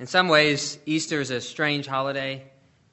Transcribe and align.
In 0.00 0.06
some 0.06 0.28
ways, 0.28 0.78
Easter 0.86 1.20
is 1.20 1.32
a 1.32 1.40
strange 1.40 1.88
holiday 1.88 2.44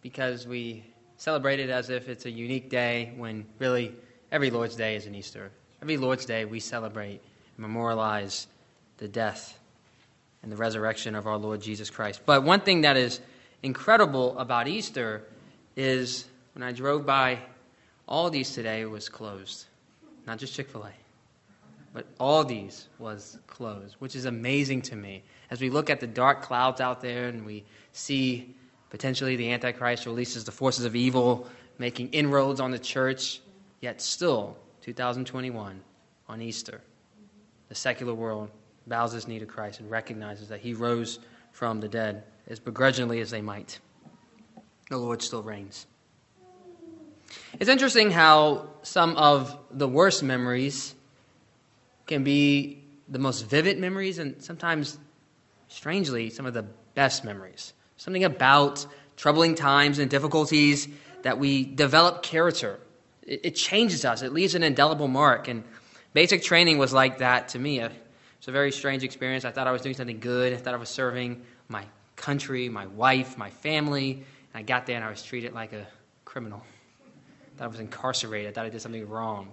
because 0.02 0.48
we 0.48 0.84
celebrate 1.18 1.60
it 1.60 1.70
as 1.70 1.92
if 1.92 2.10
it's 2.10 2.26
a 2.26 2.32
unique 2.32 2.70
day 2.70 3.14
when 3.16 3.46
really 3.60 3.96
every 4.32 4.50
Lord's 4.50 4.76
Day 4.76 4.96
is 4.96 5.06
an 5.06 5.14
Easter. 5.14 5.52
Every 5.84 5.98
Lord's 5.98 6.26
Day 6.26 6.46
we 6.46 6.60
celebrate 6.60 7.22
and 7.58 7.60
memorialize 7.60 8.48
the 8.98 9.08
death 9.08 9.60
and 10.42 10.52
the 10.52 10.56
resurrection 10.56 11.14
of 11.14 11.28
our 11.28 11.38
Lord 11.38 11.62
Jesus 11.62 11.92
Christ. 11.92 12.22
But 12.26 12.44
one 12.44 12.62
thing 12.62 12.82
that 12.82 12.98
is 12.98 13.20
incredible 13.62 14.36
about 14.40 14.68
Easter 14.68 15.24
is 15.76 16.26
when 16.56 16.64
I 16.64 16.72
drove 16.72 17.06
by, 17.06 17.40
Aldi's 18.10 18.52
today 18.52 18.84
was 18.86 19.10
closed. 19.10 19.66
Not 20.26 20.40
just 20.40 20.56
Chick 20.56 20.70
fil 20.70 20.86
A, 20.86 20.92
but 21.96 22.14
Aldi's 22.18 22.90
was 23.00 23.40
closed, 23.48 23.96
which 24.00 24.18
is 24.18 24.26
amazing 24.26 24.82
to 24.82 24.98
me 24.98 25.24
as 25.50 25.62
we 25.62 25.70
look 25.70 25.90
at 25.90 26.02
the 26.02 26.08
dark 26.08 26.42
clouds 26.42 26.82
out 26.82 27.00
there 27.00 27.30
and 27.30 27.46
we 27.46 27.64
see 27.94 28.54
potentially 28.90 29.38
the 29.38 29.50
Antichrist 29.54 30.06
releases 30.06 30.44
the 30.44 30.52
forces 30.52 30.84
of 30.84 30.94
evil 30.94 31.48
making 31.78 32.10
inroads 32.10 32.60
on 32.60 32.72
the 32.72 32.80
church, 32.80 33.40
yet 33.80 34.02
still, 34.02 34.58
2021, 34.82 35.80
on 36.28 36.42
Easter, 36.42 36.82
the 37.70 37.76
secular 37.76 38.14
world 38.14 38.52
bows 38.88 39.14
its 39.14 39.26
knee 39.26 39.40
to 39.40 39.46
Christ 39.46 39.80
and 39.80 39.90
recognizes 39.90 40.50
that 40.50 40.60
he 40.60 40.74
rose 40.74 41.20
from 41.54 41.80
the 41.80 41.88
dead, 41.88 42.24
as 42.48 42.60
begrudgingly 42.60 43.22
as 43.22 43.32
they 43.32 43.42
might. 43.42 43.80
The 44.90 44.98
Lord 44.98 45.22
still 45.22 45.42
reigns. 45.42 45.88
It's 47.58 47.70
interesting 47.70 48.12
how 48.12 48.68
some 48.82 49.16
of 49.16 49.58
the 49.72 49.88
worst 49.88 50.24
memories 50.24 50.94
can 52.06 52.24
be 52.24 52.84
the 53.08 53.20
most 53.20 53.48
vivid 53.48 53.80
memories 53.80 54.20
and 54.20 54.42
sometimes 54.42 54.98
strangely, 55.68 56.30
some 56.30 56.46
of 56.46 56.54
the 56.54 56.64
best 56.94 57.24
memories. 57.24 57.74
Something 57.98 58.24
about 58.24 58.86
troubling 59.18 59.56
times 59.56 60.00
and 60.00 60.10
difficulties 60.10 60.88
that 61.24 61.40
we 61.40 61.64
develop 61.64 62.24
character. 62.24 62.80
It, 63.24 63.42
it 63.44 63.56
changes 63.56 64.06
us, 64.06 64.22
it 64.22 64.34
leaves 64.34 64.56
an 64.56 64.64
indelible 64.64 65.08
mark. 65.08 65.48
And 65.48 65.64
basic 66.14 66.44
training 66.44 66.78
was 66.78 66.94
like 66.94 67.20
that 67.20 67.50
to 67.50 67.60
me. 67.60 67.82
Uh, 67.82 67.90
it's 68.38 68.48
a 68.48 68.52
very 68.52 68.72
strange 68.72 69.04
experience. 69.04 69.46
I 69.46 69.52
thought 69.52 69.68
I 69.68 69.72
was 69.72 69.82
doing 69.82 69.96
something 69.96 70.20
good, 70.20 70.54
I 70.54 70.58
thought 70.58 70.74
I 70.74 70.78
was 70.78 70.90
serving 70.90 71.42
my 71.68 71.84
country, 72.16 72.70
my 72.70 72.88
wife, 72.88 73.38
my 73.38 73.50
family. 73.50 74.12
And 74.54 74.60
I 74.60 74.62
got 74.62 74.86
there 74.86 74.96
and 74.96 75.06
I 75.06 75.10
was 75.10 75.24
treated 75.24 75.54
like 75.54 75.74
a 75.74 75.88
criminal. 76.26 76.62
I 77.02 77.58
thought 77.58 77.66
I 77.66 77.68
was 77.68 77.80
incarcerated, 77.80 78.52
I 78.52 78.54
thought 78.54 78.66
I 78.66 78.70
did 78.70 78.82
something 78.82 79.08
wrong. 79.08 79.52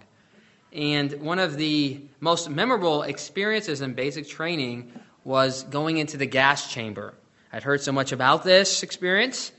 And 0.73 1.21
one 1.21 1.39
of 1.39 1.57
the 1.57 2.01
most 2.21 2.49
memorable 2.49 3.03
experiences 3.03 3.83
in 3.83 3.93
basic 3.93 4.29
training 4.29 4.93
was 5.25 5.65
going 5.65 5.99
into 5.99 6.17
the 6.17 6.27
gas 6.27 6.73
chamber. 6.73 7.15
I'd 7.53 7.63
heard 7.63 7.83
so 7.83 7.93
much 7.93 8.13
about 8.13 8.43
this 8.45 8.83
experience, 8.83 9.53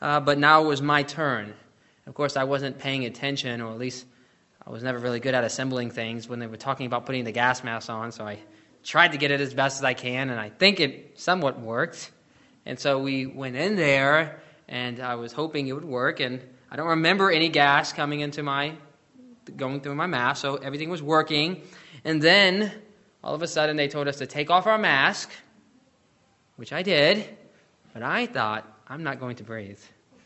uh, 0.00 0.18
but 0.20 0.38
now 0.38 0.64
it 0.64 0.66
was 0.66 0.82
my 0.82 1.04
turn. 1.04 1.54
Of 2.06 2.14
course, 2.14 2.36
I 2.36 2.44
wasn't 2.44 2.78
paying 2.78 3.04
attention, 3.04 3.60
or 3.60 3.70
at 3.70 3.78
least 3.78 4.04
I 4.66 4.70
was 4.70 4.82
never 4.82 4.98
really 4.98 5.20
good 5.20 5.34
at 5.34 5.44
assembling 5.44 5.90
things 5.90 6.28
when 6.28 6.40
they 6.40 6.48
were 6.48 6.56
talking 6.56 6.86
about 6.86 7.06
putting 7.06 7.24
the 7.24 7.32
gas 7.32 7.62
mask 7.62 7.88
on, 7.88 8.10
so 8.10 8.26
I 8.26 8.38
tried 8.82 9.12
to 9.12 9.18
get 9.18 9.30
it 9.30 9.40
as 9.40 9.54
best 9.54 9.78
as 9.78 9.84
I 9.84 9.94
can, 9.94 10.30
and 10.30 10.40
I 10.40 10.48
think 10.48 10.80
it 10.80 11.20
somewhat 11.20 11.60
worked. 11.60 12.10
And 12.66 12.78
so 12.78 12.98
we 12.98 13.26
went 13.26 13.54
in 13.54 13.76
there, 13.76 14.42
and 14.66 14.98
I 14.98 15.14
was 15.14 15.32
hoping 15.32 15.68
it 15.68 15.72
would 15.72 15.84
work, 15.84 16.18
and 16.18 16.40
I 16.70 16.76
don't 16.76 16.88
remember 16.88 17.30
any 17.30 17.48
gas 17.48 17.92
coming 17.92 18.20
into 18.20 18.42
my, 18.42 18.74
going 19.56 19.80
through 19.80 19.94
my 19.94 20.06
mask, 20.06 20.42
so 20.42 20.56
everything 20.56 20.90
was 20.90 21.02
working. 21.02 21.62
And 22.04 22.20
then 22.22 22.72
all 23.22 23.34
of 23.34 23.42
a 23.42 23.48
sudden 23.48 23.76
they 23.76 23.88
told 23.88 24.08
us 24.08 24.18
to 24.18 24.26
take 24.26 24.50
off 24.50 24.66
our 24.66 24.78
mask, 24.78 25.30
which 26.56 26.72
I 26.72 26.82
did, 26.82 27.28
but 27.92 28.02
I 28.02 28.26
thought, 28.26 28.66
I'm 28.86 29.02
not 29.02 29.20
going 29.20 29.36
to 29.36 29.44
breathe. 29.44 29.80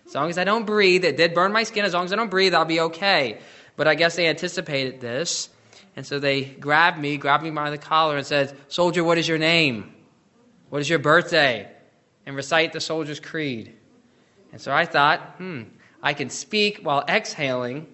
As 0.06 0.14
long 0.14 0.30
as 0.30 0.38
I 0.38 0.44
don't 0.44 0.66
breathe, 0.66 1.04
it 1.04 1.16
did 1.16 1.34
burn 1.34 1.52
my 1.52 1.62
skin. 1.62 1.84
As 1.84 1.94
long 1.94 2.04
as 2.04 2.12
I 2.12 2.16
don't 2.16 2.30
breathe, 2.30 2.54
I'll 2.54 2.64
be 2.64 2.80
okay. 2.80 3.38
But 3.76 3.88
I 3.88 3.94
guess 3.94 4.16
they 4.16 4.26
anticipated 4.28 5.00
this. 5.00 5.48
And 5.96 6.06
so 6.06 6.18
they 6.18 6.44
grabbed 6.44 6.98
me, 6.98 7.16
grabbed 7.16 7.44
me 7.44 7.50
by 7.50 7.70
the 7.70 7.78
collar, 7.78 8.16
and 8.16 8.26
said, 8.26 8.56
Soldier, 8.68 9.04
what 9.04 9.18
is 9.18 9.28
your 9.28 9.38
name? 9.38 9.94
What 10.70 10.80
is 10.80 10.88
your 10.88 10.98
birthday? 10.98 11.70
And 12.24 12.36
recite 12.36 12.72
the 12.72 12.80
soldier's 12.80 13.20
creed. 13.20 13.74
And 14.52 14.60
so 14.60 14.72
I 14.72 14.86
thought, 14.86 15.20
hmm, 15.38 15.62
I 16.02 16.14
can 16.14 16.30
speak 16.30 16.80
while 16.82 17.04
exhaling, 17.08 17.86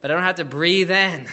but 0.00 0.10
I 0.10 0.14
don't 0.14 0.22
have 0.22 0.36
to 0.36 0.44
breathe 0.44 0.90
in. 0.90 1.28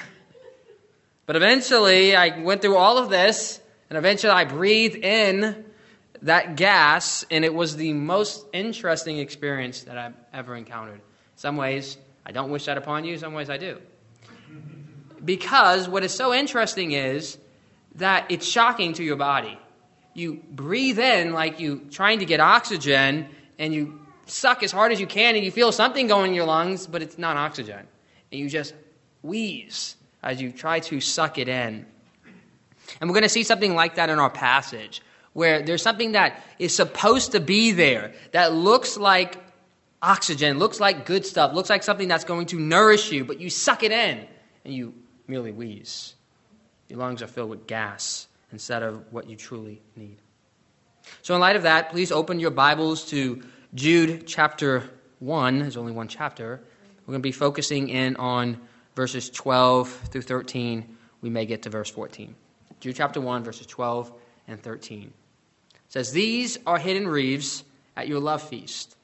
But 1.26 1.36
eventually, 1.36 2.16
I 2.16 2.40
went 2.42 2.62
through 2.62 2.78
all 2.78 2.98
of 2.98 3.10
this, 3.10 3.60
and 3.90 3.98
eventually, 3.98 4.32
I 4.32 4.46
breathed 4.46 4.96
in 4.96 5.66
that 6.22 6.56
gas, 6.56 7.26
and 7.30 7.44
it 7.44 7.54
was 7.54 7.76
the 7.76 7.94
most 7.94 8.46
interesting 8.54 9.20
experience 9.20 9.82
that 9.84 9.98
I've 9.98 10.14
ever 10.34 10.56
encountered. 10.56 11.02
Some 11.36 11.58
ways, 11.58 11.98
I 12.26 12.32
don't 12.32 12.52
wish 12.52 12.66
that 12.66 12.78
upon 12.78 13.06
you, 13.06 13.18
some 13.18 13.34
ways, 13.34 13.50
I 13.50 13.58
do. 13.58 13.80
Because 15.24 15.90
what 15.90 16.04
is 16.04 16.14
so 16.14 16.34
interesting 16.34 16.92
is 16.92 17.38
that 17.96 18.26
it's 18.30 18.46
shocking 18.46 18.94
to 18.94 19.04
your 19.04 19.16
body. 19.16 19.58
You 20.14 20.42
breathe 20.52 21.00
in 21.00 21.34
like 21.34 21.60
you 21.60 21.88
trying 21.92 22.20
to 22.20 22.26
get 22.26 22.40
oxygen, 22.40 23.28
and 23.58 23.74
you 23.74 24.00
suck 24.28 24.64
as 24.64 24.72
hard 24.72 24.92
as 24.92 25.00
you 25.00 25.08
can, 25.08 25.36
and 25.36 25.44
you 25.44 25.52
feel 25.52 25.72
something 25.72 26.08
going 26.08 26.32
in 26.32 26.36
your 26.36 26.46
lungs, 26.46 26.86
but 26.88 27.02
it's 27.02 27.18
not 27.18 27.36
oxygen. 27.36 27.88
And 28.32 28.40
you 28.42 28.50
just 28.50 28.74
wheeze 29.22 29.96
as 30.24 30.42
you 30.42 30.52
try 30.52 30.80
to 30.82 31.00
suck 31.00 31.38
it 31.38 31.48
in. 31.48 31.86
And 33.00 33.10
we're 33.10 33.14
going 33.14 33.24
to 33.24 33.30
see 33.30 33.44
something 33.44 33.76
like 33.76 33.96
that 33.96 34.10
in 34.10 34.20
our 34.20 34.30
passage, 34.30 35.02
where 35.34 35.62
there's 35.62 35.82
something 35.82 36.14
that 36.14 36.44
is 36.60 36.76
supposed 36.76 37.32
to 37.34 37.40
be 37.40 37.72
there 37.72 38.14
that 38.32 38.54
looks 38.54 38.98
like 38.98 39.38
oxygen, 40.02 40.60
looks 40.60 40.80
like 40.80 41.06
good 41.06 41.26
stuff, 41.26 41.54
looks 41.54 41.70
like 41.70 41.84
something 41.84 42.08
that's 42.08 42.24
going 42.24 42.46
to 42.48 42.60
nourish 42.60 43.12
you, 43.12 43.26
but 43.26 43.40
you 43.40 43.50
suck 43.50 43.84
it 43.84 43.92
in 43.92 44.26
and 44.64 44.74
you 44.74 44.94
merely 45.28 45.52
wheeze. 45.52 46.14
Your 46.90 47.00
lungs 47.00 47.22
are 47.22 47.28
filled 47.28 47.50
with 47.50 47.68
gas 47.68 48.28
instead 48.52 48.84
of 48.84 49.12
what 49.12 49.28
you 49.30 49.36
truly 49.36 49.82
need. 49.96 50.18
So, 51.22 51.36
in 51.36 51.42
light 51.42 51.56
of 51.56 51.64
that, 51.64 51.90
please 51.90 52.12
open 52.12 52.40
your 52.40 52.52
Bibles 52.52 53.06
to 53.06 53.44
Jude 53.74 54.26
chapter 54.28 54.90
1. 55.20 55.60
There's 55.60 55.78
only 55.78 55.92
one 55.92 56.08
chapter. 56.08 56.62
We're 57.06 57.12
going 57.12 57.22
to 57.22 57.28
be 57.28 57.32
focusing 57.32 57.90
in 57.90 58.16
on 58.16 58.58
verses 58.96 59.30
12 59.30 59.90
through 60.10 60.24
13, 60.24 60.98
we 61.22 61.30
may 61.30 61.46
get 61.46 61.62
to 61.64 61.70
verse 61.70 61.90
14. 61.92 62.34
Jude 62.80 62.96
chapter 62.96 63.22
1, 63.22 63.44
verses 63.44 63.68
12 63.68 64.12
and 64.48 64.62
13. 64.62 65.14
It 65.74 65.80
says, 65.88 66.12
These 66.12 66.58
are 66.66 66.80
hidden 66.80 67.08
reeves 67.08 67.64
at 67.96 68.08
your 68.08 68.20
love 68.20 68.42
feast, 68.42 68.96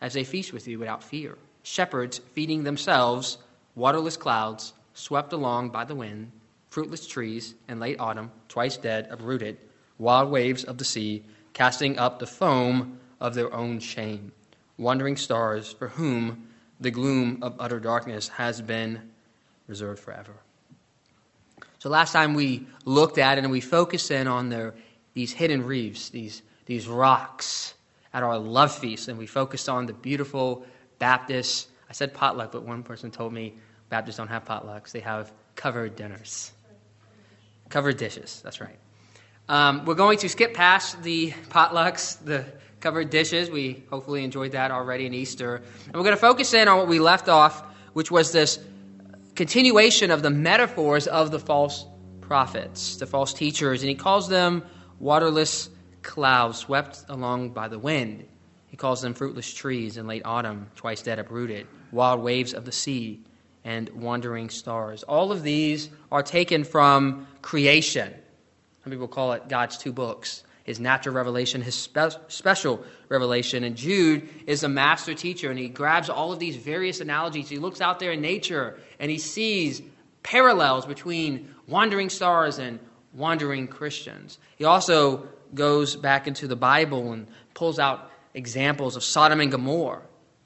as 0.00 0.14
they 0.14 0.24
feast 0.24 0.54
with 0.54 0.66
you 0.66 0.78
without 0.78 1.04
fear. 1.04 1.36
Shepherds 1.62 2.22
feeding 2.32 2.64
themselves, 2.64 3.36
waterless 3.74 4.16
clouds, 4.16 4.72
swept 4.94 5.34
along 5.34 5.68
by 5.68 5.84
the 5.84 5.94
wind, 5.94 6.32
fruitless 6.70 7.06
trees 7.06 7.54
in 7.68 7.78
late 7.78 8.00
autumn, 8.00 8.30
twice 8.48 8.78
dead, 8.78 9.08
uprooted, 9.10 9.58
wild 9.98 10.30
waves 10.30 10.64
of 10.64 10.78
the 10.78 10.84
sea, 10.84 11.22
casting 11.52 11.98
up 11.98 12.18
the 12.18 12.26
foam 12.26 12.98
of 13.20 13.34
their 13.34 13.52
own 13.52 13.80
shame, 13.80 14.32
wandering 14.78 15.16
stars 15.16 15.72
for 15.72 15.88
whom 15.88 16.46
the 16.80 16.90
gloom 16.90 17.38
of 17.42 17.56
utter 17.58 17.78
darkness 17.78 18.28
has 18.28 18.60
been 18.60 19.10
reserved 19.66 20.00
forever. 20.00 20.32
So 21.78 21.88
last 21.88 22.12
time 22.12 22.34
we 22.34 22.66
looked 22.84 23.18
at 23.18 23.38
it 23.38 23.44
and 23.44 23.50
we 23.50 23.60
focused 23.60 24.10
in 24.10 24.26
on 24.26 24.48
their, 24.48 24.74
these 25.14 25.32
hidden 25.32 25.64
reefs, 25.64 26.10
these, 26.10 26.42
these 26.66 26.86
rocks 26.88 27.74
at 28.12 28.22
our 28.22 28.38
love 28.38 28.74
feast, 28.76 29.08
and 29.08 29.18
we 29.18 29.26
focused 29.26 29.68
on 29.68 29.86
the 29.86 29.92
beautiful 29.92 30.66
Baptist. 30.98 31.68
I 31.88 31.92
said 31.92 32.12
potluck, 32.12 32.52
but 32.52 32.64
one 32.64 32.82
person 32.82 33.10
told 33.10 33.32
me 33.32 33.54
Baptists 33.88 34.16
don't 34.16 34.28
have 34.28 34.44
potlucks, 34.44 34.92
they 34.92 35.00
have 35.00 35.32
covered 35.56 35.96
dinners. 35.96 36.52
Covered 37.68 37.96
dishes, 37.96 38.40
that's 38.42 38.60
right. 38.60 38.78
Um, 39.48 39.84
we're 39.84 39.94
going 39.94 40.18
to 40.18 40.28
skip 40.28 40.54
past 40.54 41.02
the 41.02 41.32
potlucks, 41.48 42.24
the 42.24 42.44
covered 42.80 43.10
dishes. 43.10 43.50
We 43.50 43.84
hopefully 43.90 44.24
enjoyed 44.24 44.52
that 44.52 44.70
already 44.70 45.06
in 45.06 45.14
Easter. 45.14 45.62
And 45.86 45.94
we're 45.94 46.02
going 46.02 46.16
to 46.16 46.20
focus 46.20 46.54
in 46.54 46.68
on 46.68 46.78
what 46.78 46.88
we 46.88 46.98
left 46.98 47.28
off, 47.28 47.62
which 47.92 48.10
was 48.10 48.32
this 48.32 48.58
continuation 49.34 50.10
of 50.10 50.22
the 50.22 50.30
metaphors 50.30 51.06
of 51.06 51.30
the 51.30 51.38
false 51.38 51.86
prophets, 52.20 52.96
the 52.96 53.06
false 53.06 53.32
teachers, 53.32 53.82
and 53.82 53.88
he 53.88 53.94
calls 53.94 54.28
them 54.28 54.62
waterless 54.98 55.70
clouds 56.02 56.58
swept 56.58 57.04
along 57.08 57.50
by 57.50 57.68
the 57.68 57.78
wind. 57.78 58.26
He 58.68 58.76
calls 58.76 59.02
them 59.02 59.14
fruitless 59.14 59.52
trees 59.52 59.96
in 59.96 60.06
late 60.06 60.22
autumn, 60.24 60.70
twice 60.76 61.02
dead 61.02 61.18
uprooted, 61.18 61.66
wild 61.92 62.20
waves 62.22 62.54
of 62.54 62.64
the 62.64 62.72
sea, 62.72 63.24
and 63.64 63.90
wandering 63.90 64.48
stars. 64.48 65.02
All 65.02 65.32
of 65.32 65.42
these 65.42 65.90
are 66.10 66.22
taken 66.22 66.64
from 66.64 67.26
creation. 67.42 68.14
Some 68.82 68.90
people 68.90 69.08
call 69.08 69.32
it 69.32 69.48
God's 69.48 69.76
two 69.76 69.92
books 69.92 70.44
his 70.70 70.78
natural 70.78 71.14
revelation, 71.14 71.62
his 71.62 71.74
spe- 71.74 72.16
special 72.28 72.84
revelation. 73.08 73.64
And 73.64 73.76
Jude 73.76 74.28
is 74.46 74.62
a 74.62 74.68
master 74.68 75.14
teacher, 75.14 75.50
and 75.50 75.58
he 75.58 75.68
grabs 75.68 76.08
all 76.08 76.32
of 76.32 76.38
these 76.38 76.54
various 76.54 77.00
analogies. 77.00 77.48
He 77.48 77.58
looks 77.58 77.80
out 77.80 77.98
there 77.98 78.12
in 78.12 78.20
nature 78.20 78.78
and 79.00 79.10
he 79.10 79.18
sees 79.18 79.82
parallels 80.22 80.86
between 80.86 81.52
wandering 81.66 82.08
stars 82.08 82.58
and 82.58 82.78
wandering 83.12 83.66
Christians. 83.66 84.38
He 84.56 84.64
also 84.64 85.26
goes 85.54 85.96
back 85.96 86.28
into 86.28 86.46
the 86.46 86.54
Bible 86.54 87.12
and 87.12 87.26
pulls 87.54 87.80
out 87.80 88.08
examples 88.32 88.94
of 88.94 89.02
Sodom 89.02 89.40
and 89.40 89.50
Gomorrah, 89.50 90.02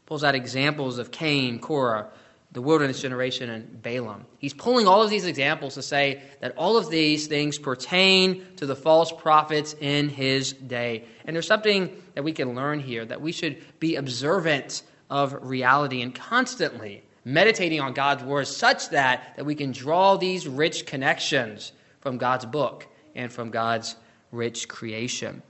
pulls 0.07 0.25
out 0.25 0.35
examples 0.35 0.97
of 0.97 1.11
Cain, 1.11 1.59
Korah, 1.59 2.09
the 2.55 2.63
wilderness 2.63 3.03
generation, 3.03 3.51
and 3.51 3.83
Balaam. 3.83 4.27
He's 4.39 4.55
pulling 4.55 4.87
all 4.87 5.03
of 5.03 5.11
these 5.11 5.27
examples 5.27 5.75
to 5.75 5.83
say 5.83 6.23
that 6.41 6.55
all 6.57 6.77
of 6.77 6.89
these 6.89 7.27
things 7.27 7.59
pertain 7.59 8.47
to 8.57 8.67
the 8.67 8.77
false 8.77 9.11
prophets 9.11 9.75
in 9.81 10.09
his 10.09 10.53
day. 10.53 11.05
And 11.25 11.35
there's 11.35 11.49
something 11.49 11.91
that 12.15 12.23
we 12.23 12.33
can 12.33 12.55
learn 12.55 12.79
here 12.79 13.05
that 13.05 13.21
we 13.21 13.33
should 13.33 13.63
be 13.81 13.97
observant 13.97 14.85
of 15.11 15.37
reality 15.43 16.01
and 16.01 16.15
constantly 16.15 17.03
meditating 17.25 17.81
on 17.81 17.93
God's 17.93 18.23
word 18.23 18.47
such 18.47 18.91
that, 18.91 19.35
that 19.37 19.45
we 19.45 19.57
can 19.57 19.73
draw 19.73 20.17
these 20.17 20.47
rich 20.47 20.87
connections 20.87 21.73
from 22.01 22.19
God's 22.19 22.47
book 22.47 22.87
and 23.17 23.33
from 23.33 23.51
God's 23.51 23.97
rich 24.31 24.69
creation. 24.69 25.43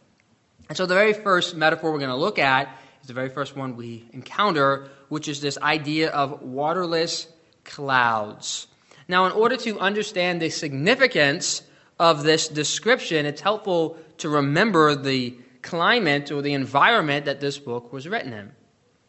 And 0.70 0.78
so 0.78 0.86
the 0.86 0.94
very 0.94 1.12
first 1.12 1.54
metaphor 1.54 1.92
we're 1.92 1.98
going 1.98 2.10
to 2.10 2.16
look 2.16 2.38
at 2.38 2.78
is 3.02 3.08
the 3.08 3.14
very 3.14 3.28
first 3.28 3.54
one 3.54 3.76
we 3.76 4.08
encounter, 4.12 4.88
which 5.14 5.28
is 5.28 5.40
this 5.40 5.56
idea 5.58 6.11
of 6.11 6.43
waterless 6.43 7.28
clouds. 7.62 8.66
Now, 9.06 9.26
in 9.26 9.32
order 9.32 9.56
to 9.58 9.78
understand 9.78 10.43
the 10.43 10.50
significance 10.50 11.62
of 12.00 12.25
this 12.25 12.49
description, 12.49 13.25
it's 13.25 13.40
helpful 13.40 13.96
to 14.19 14.28
remember 14.28 14.96
the 14.96 15.38
climate 15.62 16.32
or 16.32 16.43
the 16.43 16.52
environment 16.52 17.26
that 17.26 17.40
this 17.40 17.61
book 17.61 17.93
was 17.93 18.08
written 18.08 18.32
in. 18.32 18.50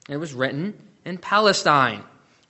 It 0.08 0.18
was 0.18 0.32
written 0.36 0.76
in 1.06 1.18
Palestine, 1.18 2.04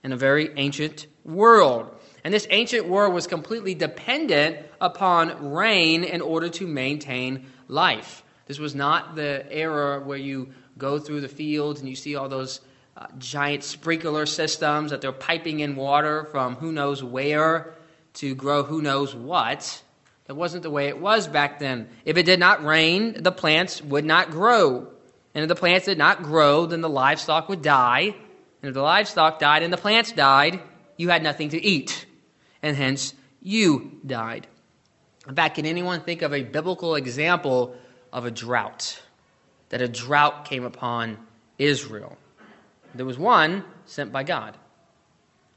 in 0.04 0.12
a 0.12 0.18
very 0.18 0.50
ancient 0.58 1.08
world. 1.24 1.90
And 2.26 2.34
this 2.34 2.48
ancient 2.50 2.90
world 2.90 3.14
was 3.14 3.26
completely 3.26 3.74
dependent 3.74 4.66
upon 4.82 5.54
rain 5.54 6.04
in 6.04 6.20
order 6.20 6.50
to 6.50 6.68
maintain 6.68 7.46
life. 7.70 8.22
This 8.48 8.60
was 8.60 8.76
not 8.76 9.16
the 9.16 9.46
era 9.50 10.02
where 10.02 10.18
you 10.18 10.50
go 10.78 11.00
through 11.00 11.22
the 11.22 11.30
fields 11.30 11.80
and 11.80 11.88
you 11.88 11.96
see 11.96 12.18
all 12.18 12.28
those 12.28 12.60
uh, 12.98 13.08
giant 13.18 13.64
sprinkler 13.64 14.26
systems 14.26 14.92
that 14.92 15.02
they're 15.02 15.12
piping 15.12 15.60
in 15.60 15.76
water 15.76 16.26
from 16.26 16.56
who 16.56 16.72
knows 16.72 17.04
where 17.04 17.74
to 18.14 18.36
grow 18.36 18.64
who 18.64 18.82
knows 18.82 19.14
what. 19.14 19.82
That 20.26 20.36
wasn't 20.36 20.64
the 20.64 20.70
way 20.70 20.88
it 20.88 21.00
was 21.00 21.28
back 21.28 21.60
then. 21.60 21.88
If 22.04 22.18
it 22.18 22.24
did 22.24 22.40
not 22.40 22.64
rain, 22.64 23.22
the 23.22 23.32
plants 23.32 23.82
would 23.82 24.06
not 24.06 24.32
grow. 24.32 24.88
And 25.34 25.44
if 25.44 25.50
the 25.50 25.56
plants 25.56 25.86
did 25.86 25.98
not 25.98 26.24
grow, 26.24 26.66
then 26.66 26.82
the 26.82 26.90
livestock 26.90 27.50
would 27.50 27.62
die. 27.62 28.16
And 28.62 28.70
if 28.70 28.74
the 28.74 28.82
livestock 28.82 29.40
died 29.40 29.62
and 29.62 29.72
the 29.72 29.78
plants 29.78 30.12
died, 30.12 30.60
you 30.98 31.10
had 31.10 31.22
nothing 31.22 31.50
to 31.50 31.62
eat. 31.62 32.06
And 32.64 32.76
hence, 32.76 33.14
you 33.42 34.00
died. 34.06 34.48
In 35.28 35.36
fact, 35.36 35.56
can 35.56 35.66
anyone 35.66 36.02
think 36.02 36.22
of 36.22 36.34
a 36.34 36.42
biblical 36.42 36.96
example 36.96 37.76
of 38.12 38.26
a 38.26 38.32
drought? 38.32 39.02
That 39.70 39.82
a 39.82 39.88
drought 39.88 40.46
came 40.46 40.64
upon 40.64 41.18
Israel. 41.58 42.18
There 42.98 43.06
was 43.06 43.18
one 43.18 43.64
sent 43.86 44.12
by 44.12 44.24
God. 44.24 44.58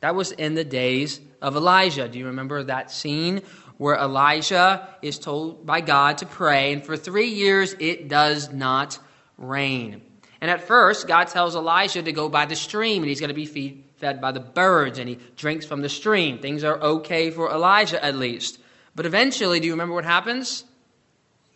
That 0.01 0.15
was 0.15 0.33
in 0.33 0.55
the 0.55 0.65
days 0.65 1.21
of 1.43 1.57
Elijah. 1.57 2.09
Do 2.09 2.19
you 2.19 2.27
remember 2.27 2.63
that 2.65 2.91
scene 2.91 3.43
where 3.79 3.97
Elijah 3.97 4.89
is 5.03 5.19
told 5.19 5.67
by 5.67 5.81
God 5.81 6.19
to 6.19 6.27
pray, 6.27 6.73
and 6.73 6.85
for 6.85 6.97
three 6.97 7.29
years 7.29 7.75
it 7.79 8.09
does 8.09 8.53
not 8.53 8.99
rain? 9.37 10.03
And 10.41 10.51
at 10.51 10.63
first, 10.63 11.09
God 11.09 11.29
tells 11.29 11.57
Elijah 11.57 12.03
to 12.03 12.13
go 12.13 12.29
by 12.29 12.47
the 12.47 12.55
stream, 12.55 13.03
and 13.03 13.09
he's 13.09 13.21
going 13.21 13.29
to 13.29 13.35
be 13.35 13.47
feed, 13.47 13.85
fed 13.97 14.21
by 14.21 14.31
the 14.31 14.41
birds, 14.41 14.99
and 15.01 15.09
he 15.09 15.19
drinks 15.37 15.67
from 15.67 15.83
the 15.83 15.89
stream. 15.89 16.39
Things 16.39 16.63
are 16.63 16.79
okay 16.81 17.31
for 17.31 17.51
Elijah, 17.51 18.03
at 18.05 18.15
least. 18.15 18.61
But 18.95 19.07
eventually, 19.07 19.59
do 19.59 19.67
you 19.67 19.73
remember 19.73 19.95
what 19.95 20.05
happens? 20.05 20.65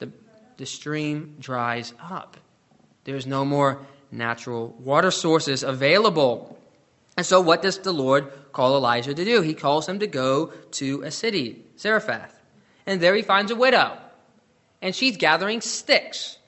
The, 0.00 0.10
the 0.56 0.66
stream 0.66 1.36
dries 1.38 1.94
up. 2.00 2.36
There's 3.04 3.26
no 3.26 3.44
more 3.44 3.86
natural 4.12 4.68
water 4.78 5.10
sources 5.10 5.62
available. 5.62 6.58
And 7.16 7.26
so, 7.26 7.40
what 7.40 7.62
does 7.62 7.78
the 7.78 7.92
Lord 7.92 8.32
call 8.52 8.76
Elijah 8.76 9.14
to 9.14 9.24
do? 9.24 9.40
He 9.42 9.54
calls 9.54 9.88
him 9.88 9.98
to 10.00 10.06
go 10.06 10.46
to 10.72 11.02
a 11.02 11.10
city, 11.10 11.64
Zarephath. 11.78 12.38
And 12.86 13.00
there 13.00 13.14
he 13.14 13.22
finds 13.22 13.50
a 13.50 13.56
widow. 13.56 13.98
And 14.80 14.94
she's 14.94 15.16
gathering 15.16 15.60
sticks. 15.60 16.38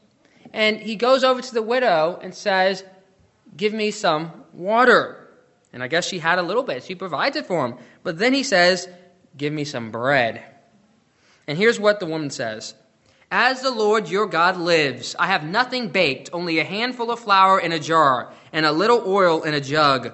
And 0.53 0.79
he 0.79 0.97
goes 0.97 1.25
over 1.25 1.41
to 1.41 1.55
the 1.55 1.63
widow 1.63 2.19
and 2.23 2.35
says, 2.35 2.85
Give 3.57 3.73
me 3.73 3.91
some 3.91 4.45
water. 4.53 5.29
And 5.73 5.83
I 5.83 5.89
guess 5.89 6.07
she 6.07 6.19
had 6.19 6.39
a 6.39 6.43
little 6.43 6.63
bit. 6.63 6.85
She 6.85 6.95
provides 6.95 7.37
it 7.37 7.47
for 7.47 7.67
him. 7.67 7.77
But 8.03 8.19
then 8.19 8.33
he 8.33 8.43
says, 8.43 8.89
Give 9.37 9.53
me 9.53 9.65
some 9.65 9.91
bread. 9.91 10.43
And 11.47 11.59
here's 11.59 11.81
what 11.81 12.01
the 12.01 12.07
woman 12.07 12.31
says 12.31 12.75
As 13.37 13.63
the 13.63 13.73
Lord 13.73 14.09
your 14.09 14.29
God 14.29 14.59
lives, 14.59 15.17
I 15.19 15.27
have 15.27 15.43
nothing 15.43 15.89
baked, 15.89 16.31
only 16.33 16.61
a 16.61 16.65
handful 16.65 17.11
of 17.11 17.19
flour 17.19 17.59
in 17.59 17.73
a 17.73 17.81
jar, 17.81 18.33
and 18.53 18.65
a 18.65 18.71
little 18.71 19.03
oil 19.05 19.43
in 19.43 19.55
a 19.55 19.61
jug. 19.61 20.13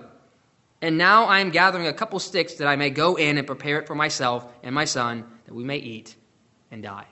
And 0.80 0.96
now 0.96 1.24
I 1.24 1.40
am 1.40 1.50
gathering 1.50 1.86
a 1.86 1.92
couple 1.92 2.18
sticks 2.18 2.54
that 2.54 2.66
I 2.66 2.76
may 2.76 2.88
go 2.88 3.16
in 3.16 3.36
and 3.36 3.46
prepare 3.46 3.78
it 3.78 3.86
for 3.86 3.94
myself 3.94 4.50
and 4.62 4.74
my 4.74 4.86
son, 4.86 5.26
that 5.44 5.52
we 5.52 5.64
may 5.64 5.76
eat 5.76 6.16
and 6.70 6.82
die. 6.82 7.04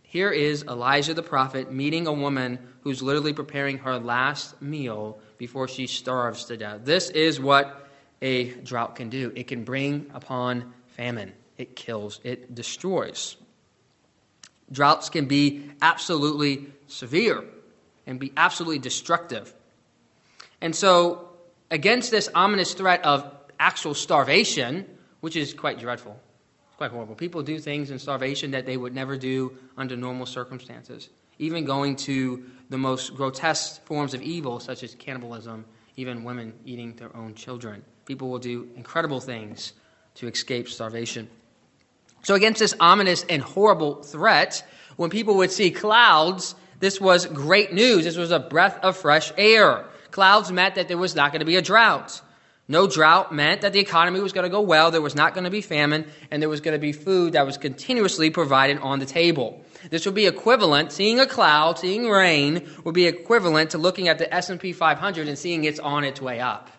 Here 0.00 0.30
is 0.30 0.62
Elijah 0.62 1.12
the 1.12 1.22
prophet 1.22 1.70
meeting 1.70 2.06
a 2.06 2.12
woman 2.14 2.58
who's 2.80 3.02
literally 3.02 3.34
preparing 3.34 3.76
her 3.76 3.98
last 3.98 4.62
meal 4.62 5.18
before 5.36 5.68
she 5.68 5.86
starves 5.86 6.46
to 6.46 6.56
death. 6.56 6.80
This 6.84 7.10
is 7.10 7.38
what 7.38 7.86
a 8.22 8.44
drought 8.44 8.96
can 8.96 9.10
do 9.10 9.30
it 9.36 9.46
can 9.46 9.62
bring 9.62 10.10
upon 10.14 10.72
famine, 10.96 11.34
it 11.58 11.76
kills, 11.76 12.18
it 12.24 12.54
destroys. 12.54 13.36
Droughts 14.70 15.08
can 15.08 15.26
be 15.26 15.70
absolutely 15.80 16.66
severe 16.88 17.44
and 18.06 18.18
be 18.18 18.32
absolutely 18.36 18.78
destructive. 18.78 19.54
And 20.60 20.74
so, 20.74 21.28
against 21.70 22.10
this 22.10 22.28
ominous 22.34 22.74
threat 22.74 23.04
of 23.04 23.30
actual 23.58 23.94
starvation, 23.94 24.86
which 25.20 25.36
is 25.36 25.52
quite 25.52 25.78
dreadful, 25.78 26.18
it's 26.68 26.76
quite 26.76 26.90
horrible. 26.90 27.14
People 27.14 27.42
do 27.42 27.58
things 27.58 27.90
in 27.90 27.98
starvation 27.98 28.50
that 28.52 28.66
they 28.66 28.76
would 28.76 28.94
never 28.94 29.16
do 29.16 29.56
under 29.76 29.96
normal 29.96 30.26
circumstances. 30.26 31.10
Even 31.38 31.64
going 31.64 31.96
to 31.96 32.44
the 32.70 32.78
most 32.78 33.14
grotesque 33.14 33.84
forms 33.84 34.14
of 34.14 34.22
evil, 34.22 34.58
such 34.58 34.82
as 34.82 34.94
cannibalism, 34.94 35.64
even 35.96 36.24
women 36.24 36.52
eating 36.64 36.94
their 36.94 37.14
own 37.16 37.34
children. 37.34 37.82
People 38.06 38.30
will 38.30 38.38
do 38.38 38.68
incredible 38.76 39.20
things 39.20 39.74
to 40.14 40.28
escape 40.28 40.68
starvation. 40.68 41.28
So, 42.26 42.34
against 42.34 42.58
this 42.58 42.74
ominous 42.80 43.24
and 43.28 43.40
horrible 43.40 44.02
threat, 44.02 44.66
when 44.96 45.10
people 45.10 45.36
would 45.36 45.52
see 45.52 45.70
clouds, 45.70 46.56
this 46.80 47.00
was 47.00 47.24
great 47.26 47.72
news. 47.72 48.02
This 48.02 48.16
was 48.16 48.32
a 48.32 48.40
breath 48.40 48.80
of 48.82 48.96
fresh 48.96 49.32
air. 49.38 49.84
Clouds 50.10 50.50
meant 50.50 50.74
that 50.74 50.88
there 50.88 50.98
was 50.98 51.14
not 51.14 51.30
going 51.30 51.38
to 51.38 51.46
be 51.46 51.54
a 51.54 51.62
drought. 51.62 52.20
No 52.66 52.88
drought 52.88 53.32
meant 53.32 53.60
that 53.60 53.72
the 53.72 53.78
economy 53.78 54.18
was 54.18 54.32
going 54.32 54.42
to 54.42 54.50
go 54.50 54.60
well, 54.60 54.90
there 54.90 55.00
was 55.00 55.14
not 55.14 55.34
going 55.34 55.44
to 55.44 55.50
be 55.50 55.60
famine, 55.60 56.04
and 56.32 56.42
there 56.42 56.48
was 56.48 56.60
going 56.60 56.74
to 56.74 56.80
be 56.80 56.90
food 56.90 57.34
that 57.34 57.46
was 57.46 57.58
continuously 57.58 58.30
provided 58.30 58.78
on 58.78 58.98
the 58.98 59.06
table. 59.06 59.64
This 59.90 60.04
would 60.04 60.16
be 60.16 60.26
equivalent, 60.26 60.90
seeing 60.90 61.20
a 61.20 61.26
cloud, 61.26 61.78
seeing 61.78 62.08
rain, 62.08 62.68
would 62.82 62.96
be 62.96 63.06
equivalent 63.06 63.70
to 63.70 63.78
looking 63.78 64.08
at 64.08 64.18
the 64.18 64.34
S&P 64.34 64.72
500 64.72 65.28
and 65.28 65.38
seeing 65.38 65.62
it's 65.62 65.78
on 65.78 66.02
its 66.02 66.20
way 66.20 66.40
up. 66.40 66.70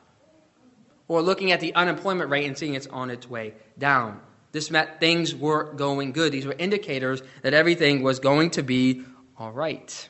Or 1.07 1.21
looking 1.21 1.53
at 1.53 1.61
the 1.61 1.73
unemployment 1.73 2.29
rate 2.29 2.47
and 2.47 2.57
seeing 2.57 2.73
it's 2.73 2.87
on 2.87 3.09
its 3.09 3.29
way 3.29 3.53
down. 3.79 4.19
This 4.57 4.71
meant 4.71 4.99
things 4.99 5.35
were 5.35 5.71
going 5.73 6.13
good. 6.13 6.31
These 6.31 6.47
were 6.47 6.55
indicators 6.57 7.21
that 7.43 7.53
everything 7.53 8.01
was 8.01 8.17
going 8.17 8.49
to 8.51 8.63
be 8.63 9.03
all 9.37 9.51
right. 9.51 10.09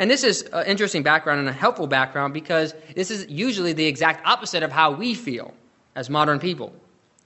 And 0.00 0.10
this 0.10 0.24
is 0.24 0.42
an 0.52 0.66
interesting 0.66 1.04
background 1.04 1.38
and 1.38 1.48
a 1.48 1.52
helpful 1.52 1.86
background 1.86 2.34
because 2.34 2.74
this 2.96 3.12
is 3.12 3.28
usually 3.28 3.72
the 3.72 3.86
exact 3.86 4.26
opposite 4.26 4.64
of 4.64 4.72
how 4.72 4.90
we 4.90 5.14
feel 5.14 5.54
as 5.94 6.10
modern 6.10 6.40
people. 6.40 6.74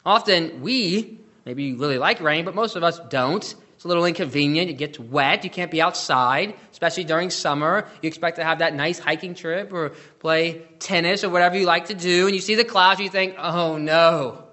Often 0.05 0.61
we, 0.61 1.21
maybe 1.47 1.63
you 1.63 1.79
really 1.79 1.97
like 1.97 2.21
rain, 2.21 2.45
but 2.45 2.55
most 2.55 2.77
of 2.77 2.83
us 2.83 3.01
don't. 3.09 3.43
It's 3.77 3.85
a 3.87 3.89
little 3.89 4.05
inconvenient. 4.05 4.69
It 4.69 4.75
gets 4.75 5.01
wet. 5.01 5.43
You 5.43 5.49
can't 5.49 5.71
be 5.71 5.81
outside, 5.81 6.55
especially 6.71 7.05
during 7.05 7.31
summer. 7.31 7.89
You 8.03 8.09
expect 8.09 8.37
to 8.37 8.45
have 8.45 8.59
that 8.59 8.75
nice 8.75 8.99
hiking 8.99 9.35
trip 9.35 9.73
or 9.73 9.93
play 10.19 10.67
tennis 10.81 11.25
or 11.25 11.31
whatever 11.31 11.57
you 11.57 11.65
like 11.65 11.87
to 11.87 11.95
do. 11.95 12.27
And 12.27 12.35
you 12.35 12.43
see 12.43 12.57
the 12.57 12.65
clouds, 12.65 13.01
you 13.01 13.09
think, 13.09 13.37
oh 13.39 13.79
no, 13.79 14.48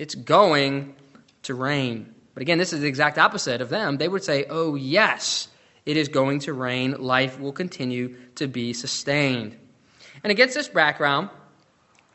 it's 0.00 0.14
going 0.14 0.94
to 1.42 1.54
rain. 1.54 2.14
But 2.32 2.40
again, 2.40 2.56
this 2.56 2.72
is 2.72 2.80
the 2.80 2.86
exact 2.86 3.18
opposite 3.18 3.60
of 3.60 3.68
them. 3.68 3.98
They 3.98 4.08
would 4.08 4.24
say, 4.24 4.46
oh 4.48 4.74
yes, 4.74 5.48
it 5.84 5.98
is 5.98 6.08
going 6.08 6.40
to 6.40 6.54
rain, 6.54 6.92
life 6.92 7.38
will 7.38 7.52
continue 7.52 8.16
to 8.36 8.48
be 8.48 8.72
sustained. 8.72 9.56
And 10.24 10.30
against 10.30 10.54
this 10.54 10.68
background, 10.68 11.28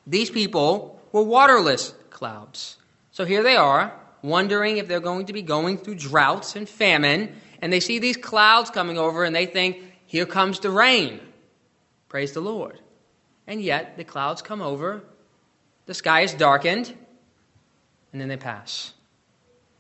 these 0.08 0.32
people 0.32 1.00
were 1.12 1.22
waterless 1.22 1.94
clouds. 2.10 2.78
So 3.12 3.24
here 3.24 3.44
they 3.44 3.56
are, 3.56 3.94
wondering 4.24 4.78
if 4.78 4.88
they're 4.88 5.00
going 5.00 5.28
to 5.28 5.34
be 5.34 5.44
going 5.44 5.78
through 5.78 5.96
droughts 5.96 6.56
and 6.56 6.68
famine, 6.68 7.36
and 7.62 7.72
they 7.72 7.80
see 7.80 8.00
these 8.00 8.18
clouds 8.18 8.72
coming 8.72 8.98
over 8.98 9.24
and 9.24 9.36
they 9.36 9.46
think, 9.46 9.78
here 10.08 10.26
comes 10.26 10.60
the 10.60 10.72
rain. 10.72 11.20
Praise 12.10 12.32
the 12.32 12.42
Lord. 12.42 12.80
And 13.46 13.62
yet, 13.62 13.96
the 13.96 14.04
clouds 14.04 14.42
come 14.42 14.62
over, 14.62 15.04
the 15.86 15.94
sky 15.94 16.22
is 16.22 16.34
darkened, 16.34 16.96
and 18.16 18.22
then 18.22 18.30
they 18.30 18.38
pass. 18.38 18.94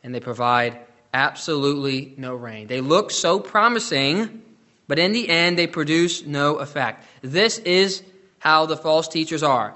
And 0.03 0.13
they 0.13 0.19
provide 0.19 0.77
absolutely 1.13 2.13
no 2.17 2.35
rain. 2.35 2.67
They 2.67 2.81
look 2.81 3.09
so 3.09 3.39
promising, 3.39 4.41
but 4.89 4.99
in 4.99 5.13
the 5.13 5.29
end, 5.29 5.57
they 5.57 5.67
produce 5.67 6.25
no 6.25 6.57
effect. 6.57 7.05
This 7.21 7.59
is 7.59 8.03
how 8.39 8.65
the 8.65 8.75
false 8.75 9.07
teachers 9.07 9.41
are. 9.41 9.73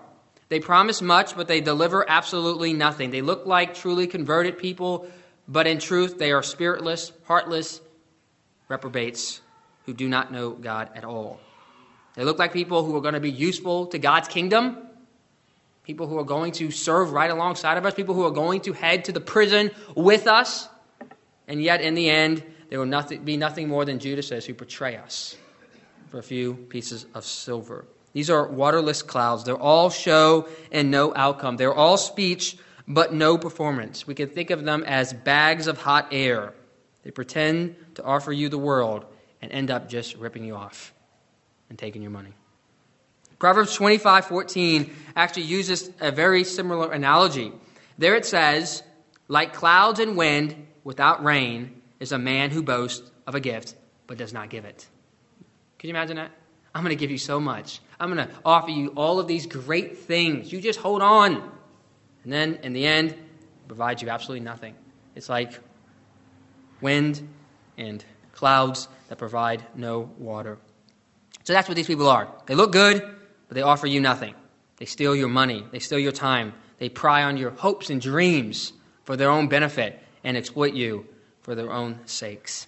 They 0.50 0.60
promise 0.60 1.02
much, 1.02 1.38
but 1.38 1.48
they 1.48 1.62
deliver 1.62 2.04
absolutely 2.10 2.74
nothing. 2.74 3.12
They 3.12 3.22
look 3.22 3.46
like 3.46 3.76
truly 3.76 4.08
converted 4.08 4.58
people, 4.58 5.08
but 5.48 5.66
in 5.66 5.80
truth, 5.80 6.18
they 6.18 6.34
are 6.34 6.44
spiritless, 6.44 7.14
heartless 7.28 7.80
reprobates 8.68 9.40
who 9.86 9.94
do 9.94 10.10
not 10.10 10.34
know 10.34 10.50
God 10.50 10.90
at 10.96 11.06
all. 11.06 11.40
They 12.16 12.26
look 12.26 12.38
like 12.38 12.52
people 12.52 12.84
who 12.84 12.94
are 12.98 13.02
going 13.02 13.14
to 13.14 13.22
be 13.22 13.32
useful 13.32 13.86
to 13.86 14.00
God's 14.00 14.28
kingdom, 14.28 14.89
people 15.84 16.08
who 16.08 16.18
are 16.18 16.24
going 16.24 16.52
to 16.54 16.72
serve 16.72 17.12
right 17.12 17.32
alongside 17.32 17.78
of 17.78 17.86
us, 17.86 17.94
people 17.94 18.16
who 18.16 18.26
are 18.26 18.32
going 18.32 18.62
to 18.62 18.74
head 18.74 19.06
to 19.06 19.12
the 19.12 19.22
prison 19.22 19.72
with 19.96 20.28
us, 20.28 20.70
and 21.48 21.62
yet 21.62 21.82
in 21.82 21.96
the 21.96 22.10
end, 22.10 22.44
there 22.70 22.80
will 22.80 22.86
nothing, 22.86 23.24
be 23.24 23.38
nothing 23.38 23.68
more 23.68 23.86
than 23.86 24.00
Judas 24.00 24.30
who 24.46 24.54
betray 24.54 24.98
us 24.98 25.36
for 26.10 26.20
a 26.20 26.24
few 26.24 26.54
pieces 26.54 27.06
of 27.14 27.26
silver. 27.26 27.86
These 28.14 28.30
are 28.30 28.48
waterless 28.48 29.02
clouds. 29.02 29.44
They're 29.44 29.58
all 29.58 29.90
show 29.90 30.48
and 30.72 30.92
no 30.92 31.14
outcome. 31.16 31.58
They're 31.58 31.74
all 31.74 31.98
speech 31.98 32.58
but 32.88 33.14
no 33.14 33.38
performance. 33.38 34.08
We 34.08 34.16
can 34.16 34.30
think 34.30 34.50
of 34.50 34.66
them 34.66 34.84
as 34.84 35.14
bags 35.14 35.68
of 35.68 35.80
hot 35.80 36.08
air. 36.12 36.54
They 37.04 37.12
pretend 37.12 37.76
to 37.96 38.04
offer 38.04 38.34
you 38.34 38.50
the 38.50 38.58
world 38.58 39.06
and 39.42 39.52
end 39.52 39.70
up 39.70 39.88
just 39.88 40.16
ripping 40.16 40.44
you 40.44 40.56
off 40.56 40.92
and 41.70 41.78
taking 41.78 42.02
your 42.02 42.12
money. 42.12 42.34
Proverbs 43.40 43.76
25:14 43.78 44.94
actually 45.16 45.44
uses 45.44 45.90
a 46.00 46.12
very 46.12 46.44
similar 46.44 46.92
analogy. 46.92 47.54
There 47.98 48.16
it 48.16 48.26
says, 48.26 48.84
"Like 49.28 49.54
clouds 49.54 50.00
and 50.00 50.18
wind 50.18 50.68
without 50.84 51.24
rain 51.24 51.82
is 52.00 52.12
a 52.12 52.20
man 52.20 52.52
who 52.52 52.62
boasts 52.62 53.10
of 53.26 53.36
a 53.36 53.40
gift 53.40 53.76
but 54.08 54.18
does 54.18 54.34
not 54.34 54.50
give 54.50 54.66
it." 54.66 54.88
Can 55.78 55.88
you 55.88 55.96
imagine 55.96 56.18
that? 56.18 56.32
I'm 56.76 56.84
going 56.84 56.96
to 56.96 57.00
give 57.00 57.12
you 57.12 57.18
so 57.18 57.40
much. 57.40 57.80
I'm 58.00 58.14
going 58.14 58.28
to 58.28 58.34
offer 58.46 58.70
you 58.72 58.90
all 58.96 59.20
of 59.20 59.28
these 59.28 59.46
great 59.48 59.98
things. 60.00 60.52
You 60.52 60.62
just 60.62 60.80
hold 60.80 61.02
on. 61.02 61.36
And 62.24 62.34
then 62.34 62.60
in 62.64 62.74
the 62.74 62.86
end, 62.86 63.16
provides 63.68 64.02
you 64.02 64.10
absolutely 64.10 64.44
nothing. 64.44 64.76
It's 65.16 65.30
like 65.30 65.60
wind 66.82 67.28
and 67.78 68.04
clouds 68.34 68.88
that 69.08 69.18
provide 69.18 69.64
no 69.76 70.12
water. 70.18 70.58
So 71.44 71.54
that's 71.54 71.68
what 71.68 71.76
these 71.76 71.88
people 71.88 72.08
are. 72.08 72.28
They 72.46 72.56
look 72.56 72.72
good, 72.72 73.19
but 73.50 73.56
they 73.56 73.62
offer 73.62 73.88
you 73.88 74.00
nothing. 74.00 74.34
They 74.78 74.86
steal 74.86 75.14
your 75.14 75.28
money, 75.28 75.66
they 75.72 75.80
steal 75.80 76.00
your 76.00 76.14
time, 76.14 76.54
they 76.78 76.88
pry 76.88 77.24
on 77.24 77.36
your 77.36 77.50
hopes 77.50 77.90
and 77.90 78.00
dreams 78.00 78.72
for 79.04 79.18
their 79.18 79.30
own 79.30 79.50
benefit 79.50 80.02
and 80.24 80.38
exploit 80.38 80.74
you 80.74 81.06
for 81.42 81.56
their 81.56 81.74
own 81.74 82.00
sakes. 82.06 82.68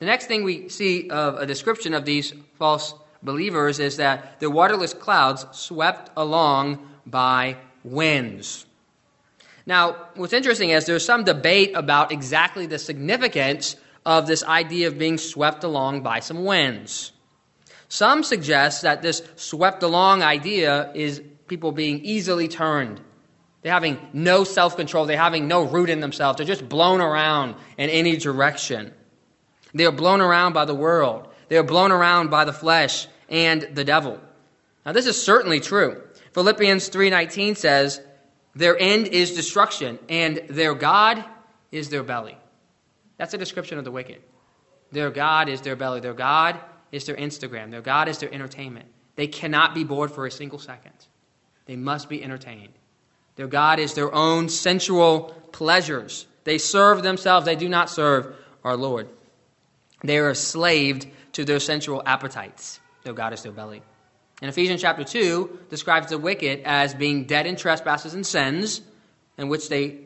The 0.00 0.06
next 0.06 0.26
thing 0.26 0.44
we 0.44 0.68
see 0.68 1.08
of 1.08 1.36
a 1.36 1.46
description 1.46 1.94
of 1.94 2.04
these 2.04 2.34
false 2.58 2.92
believers 3.22 3.78
is 3.78 3.96
that 3.98 4.40
the 4.40 4.50
waterless 4.50 4.92
clouds 4.92 5.46
swept 5.52 6.10
along 6.16 6.86
by 7.06 7.56
winds. 7.84 8.66
Now, 9.64 10.08
what's 10.16 10.32
interesting 10.32 10.70
is 10.70 10.86
there's 10.86 11.04
some 11.04 11.24
debate 11.24 11.72
about 11.74 12.12
exactly 12.12 12.66
the 12.66 12.78
significance 12.78 13.76
of 14.04 14.26
this 14.26 14.42
idea 14.42 14.88
of 14.88 14.98
being 14.98 15.18
swept 15.18 15.64
along 15.64 16.02
by 16.02 16.20
some 16.20 16.44
winds. 16.44 17.12
Some 17.90 18.22
suggest 18.22 18.82
that 18.82 19.02
this 19.02 19.20
swept 19.34 19.82
along 19.82 20.22
idea 20.22 20.92
is 20.94 21.20
people 21.48 21.72
being 21.72 22.04
easily 22.04 22.46
turned. 22.46 23.00
They're 23.62 23.72
having 23.72 23.98
no 24.12 24.44
self 24.44 24.76
control. 24.76 25.06
They're 25.06 25.18
having 25.18 25.48
no 25.48 25.64
root 25.64 25.90
in 25.90 25.98
themselves. 25.98 26.36
They're 26.36 26.46
just 26.46 26.68
blown 26.68 27.00
around 27.00 27.56
in 27.76 27.90
any 27.90 28.16
direction. 28.16 28.94
They 29.74 29.86
are 29.86 29.92
blown 29.92 30.20
around 30.20 30.52
by 30.52 30.66
the 30.66 30.74
world. 30.74 31.28
They 31.48 31.56
are 31.56 31.64
blown 31.64 31.90
around 31.90 32.30
by 32.30 32.44
the 32.44 32.52
flesh 32.52 33.08
and 33.28 33.62
the 33.72 33.84
devil. 33.84 34.20
Now 34.86 34.92
this 34.92 35.06
is 35.06 35.20
certainly 35.20 35.58
true. 35.58 36.00
Philippians 36.32 36.88
3:19 36.90 37.56
says, 37.56 38.00
"Their 38.54 38.78
end 38.78 39.08
is 39.08 39.34
destruction, 39.34 39.98
and 40.08 40.40
their 40.48 40.74
god 40.74 41.24
is 41.72 41.88
their 41.88 42.04
belly." 42.04 42.38
That's 43.18 43.34
a 43.34 43.38
description 43.38 43.78
of 43.78 43.84
the 43.84 43.90
wicked. 43.90 44.22
Their 44.92 45.10
god 45.10 45.48
is 45.48 45.60
their 45.60 45.74
belly. 45.74 45.98
Their 45.98 46.14
god 46.14 46.56
is 46.92 47.06
their 47.06 47.16
Instagram. 47.16 47.70
Their 47.70 47.82
god 47.82 48.08
is 48.08 48.18
their 48.18 48.32
entertainment. 48.32 48.86
They 49.16 49.26
cannot 49.26 49.74
be 49.74 49.84
bored 49.84 50.10
for 50.10 50.26
a 50.26 50.30
single 50.30 50.58
second. 50.58 50.92
They 51.66 51.76
must 51.76 52.08
be 52.08 52.22
entertained. 52.22 52.72
Their 53.36 53.46
god 53.46 53.78
is 53.78 53.94
their 53.94 54.14
own 54.14 54.48
sensual 54.48 55.34
pleasures. 55.52 56.26
They 56.44 56.58
serve 56.58 57.02
themselves. 57.02 57.46
They 57.46 57.56
do 57.56 57.68
not 57.68 57.90
serve 57.90 58.34
our 58.64 58.76
Lord. 58.76 59.08
They 60.02 60.18
are 60.18 60.30
enslaved 60.30 61.06
to 61.32 61.44
their 61.44 61.60
sensual 61.60 62.02
appetites. 62.04 62.80
Their 63.04 63.12
God 63.12 63.32
is 63.32 63.42
their 63.42 63.52
belly. 63.52 63.82
And 64.42 64.48
Ephesians 64.48 64.80
chapter 64.80 65.04
2 65.04 65.66
describes 65.68 66.08
the 66.08 66.18
wicked 66.18 66.62
as 66.64 66.94
being 66.94 67.24
dead 67.24 67.46
in 67.46 67.56
trespasses 67.56 68.14
and 68.14 68.26
sins 68.26 68.80
in 69.36 69.48
which 69.48 69.68
they 69.68 69.98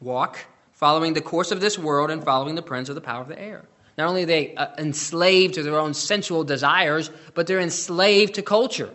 walk, 0.00 0.38
following 0.72 1.14
the 1.14 1.22
course 1.22 1.50
of 1.50 1.60
this 1.60 1.78
world 1.78 2.10
and 2.10 2.22
following 2.22 2.54
the 2.54 2.62
prince 2.62 2.88
of 2.88 2.94
the 2.94 3.00
power 3.00 3.22
of 3.22 3.28
the 3.28 3.40
air. 3.40 3.64
Not 3.96 4.08
only 4.08 4.24
are 4.24 4.26
they 4.26 4.54
uh, 4.54 4.68
enslaved 4.78 5.54
to 5.54 5.62
their 5.62 5.78
own 5.78 5.94
sensual 5.94 6.44
desires, 6.44 7.10
but 7.34 7.46
they're 7.46 7.60
enslaved 7.60 8.34
to 8.34 8.42
culture. 8.42 8.90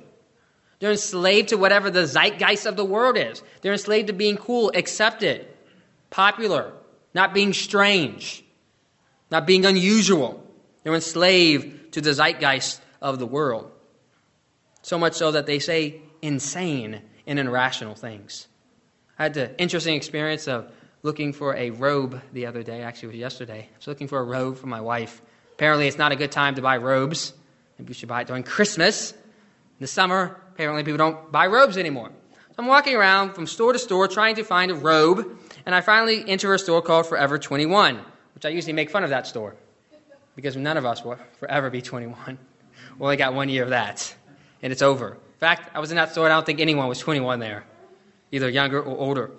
They're 0.80 0.92
enslaved 0.92 1.50
to 1.50 1.58
whatever 1.58 1.90
the 1.90 2.06
zeitgeist 2.06 2.66
of 2.66 2.76
the 2.76 2.86
world 2.86 3.18
is. 3.18 3.42
They're 3.62 3.74
enslaved 3.74 4.08
to 4.08 4.14
being 4.14 4.38
cool, 4.38 4.72
accepted, 4.74 5.48
popular, 6.10 6.74
not 7.14 7.34
being 7.34 7.54
strange, 7.54 8.44
not 9.32 9.46
being 9.46 9.66
unusual. 9.66 10.44
They're 10.84 10.96
enslaved 10.96 11.94
to 11.94 12.02
the 12.02 12.14
zeitgeist 12.14 12.82
of 13.02 13.20
the 13.20 13.26
world. 13.26 13.72
So 14.82 14.98
much 14.98 15.14
so 15.14 15.32
that 15.32 15.46
they 15.46 15.60
say 15.60 16.02
insane 16.22 17.02
and 17.28 17.40
irrational 17.40 17.96
things. 17.96 18.48
I 19.18 19.24
had 19.24 19.34
the 19.34 19.60
interesting 19.60 19.96
experience 19.96 20.48
of 20.48 20.72
looking 21.02 21.34
for 21.34 21.56
a 21.56 21.72
robe 21.72 22.22
the 22.34 22.46
other 22.46 22.64
day. 22.64 22.82
Actually, 22.82 23.10
it 23.10 23.12
was 23.12 23.20
yesterday. 23.20 23.70
I 23.72 23.78
was 23.78 23.88
looking 23.88 24.08
for 24.08 24.20
a 24.20 24.24
robe 24.24 24.58
for 24.58 24.68
my 24.68 24.82
wife. 24.82 25.22
Apparently, 25.54 25.88
it's 25.88 25.98
not 25.98 26.12
a 26.12 26.16
good 26.16 26.32
time 26.32 26.56
to 26.56 26.62
buy 26.62 26.78
robes. 26.78 27.34
Maybe 27.78 27.90
we 27.90 27.94
should 27.94 28.10
buy 28.10 28.22
it 28.22 28.28
during 28.28 28.44
Christmas. 28.44 29.12
In 29.12 29.18
the 29.80 29.88
summer, 29.88 30.40
apparently, 30.54 30.84
people 30.84 30.98
don't 30.98 31.32
buy 31.32 31.48
robes 31.48 31.78
anymore. 31.78 32.12
I'm 32.60 32.68
walking 32.68 32.94
around 32.94 33.36
from 33.36 33.48
store 33.48 33.72
to 33.72 33.80
store 33.80 34.10
trying 34.10 34.36
to 34.36 34.44
find 34.44 34.70
a 34.70 34.76
robe, 34.76 35.40
and 35.66 35.74
I 35.74 35.80
finally 35.80 36.26
enter 36.28 36.54
a 36.54 36.60
store 36.60 36.82
called 36.82 37.06
Forever 37.06 37.40
21, 37.40 38.02
which 38.36 38.46
I 38.46 38.50
usually 38.50 38.74
make 38.74 38.90
fun 38.90 39.06
of 39.06 39.12
that 39.12 39.26
store 39.28 39.56
because 40.36 40.58
none 40.58 40.76
of 40.76 40.86
us 40.86 41.02
will 41.04 41.18
forever 41.40 41.70
be 41.70 41.82
21. 41.82 42.38
We 42.98 43.04
only 43.04 43.16
got 43.16 43.34
one 43.34 43.48
year 43.48 43.64
of 43.64 43.70
that, 43.70 44.14
and 44.62 44.74
it's 44.74 44.82
over. 44.82 45.12
In 45.12 45.40
fact, 45.40 45.72
I 45.74 45.80
was 45.80 45.92
in 45.92 45.96
that 45.96 46.12
store, 46.12 46.26
and 46.26 46.34
I 46.34 46.36
don't 46.36 46.46
think 46.46 46.60
anyone 46.60 46.90
was 46.90 47.00
21 47.00 47.40
there, 47.40 47.64
either 48.34 48.50
younger 48.50 48.82
or 48.82 48.98
older. 48.98 49.32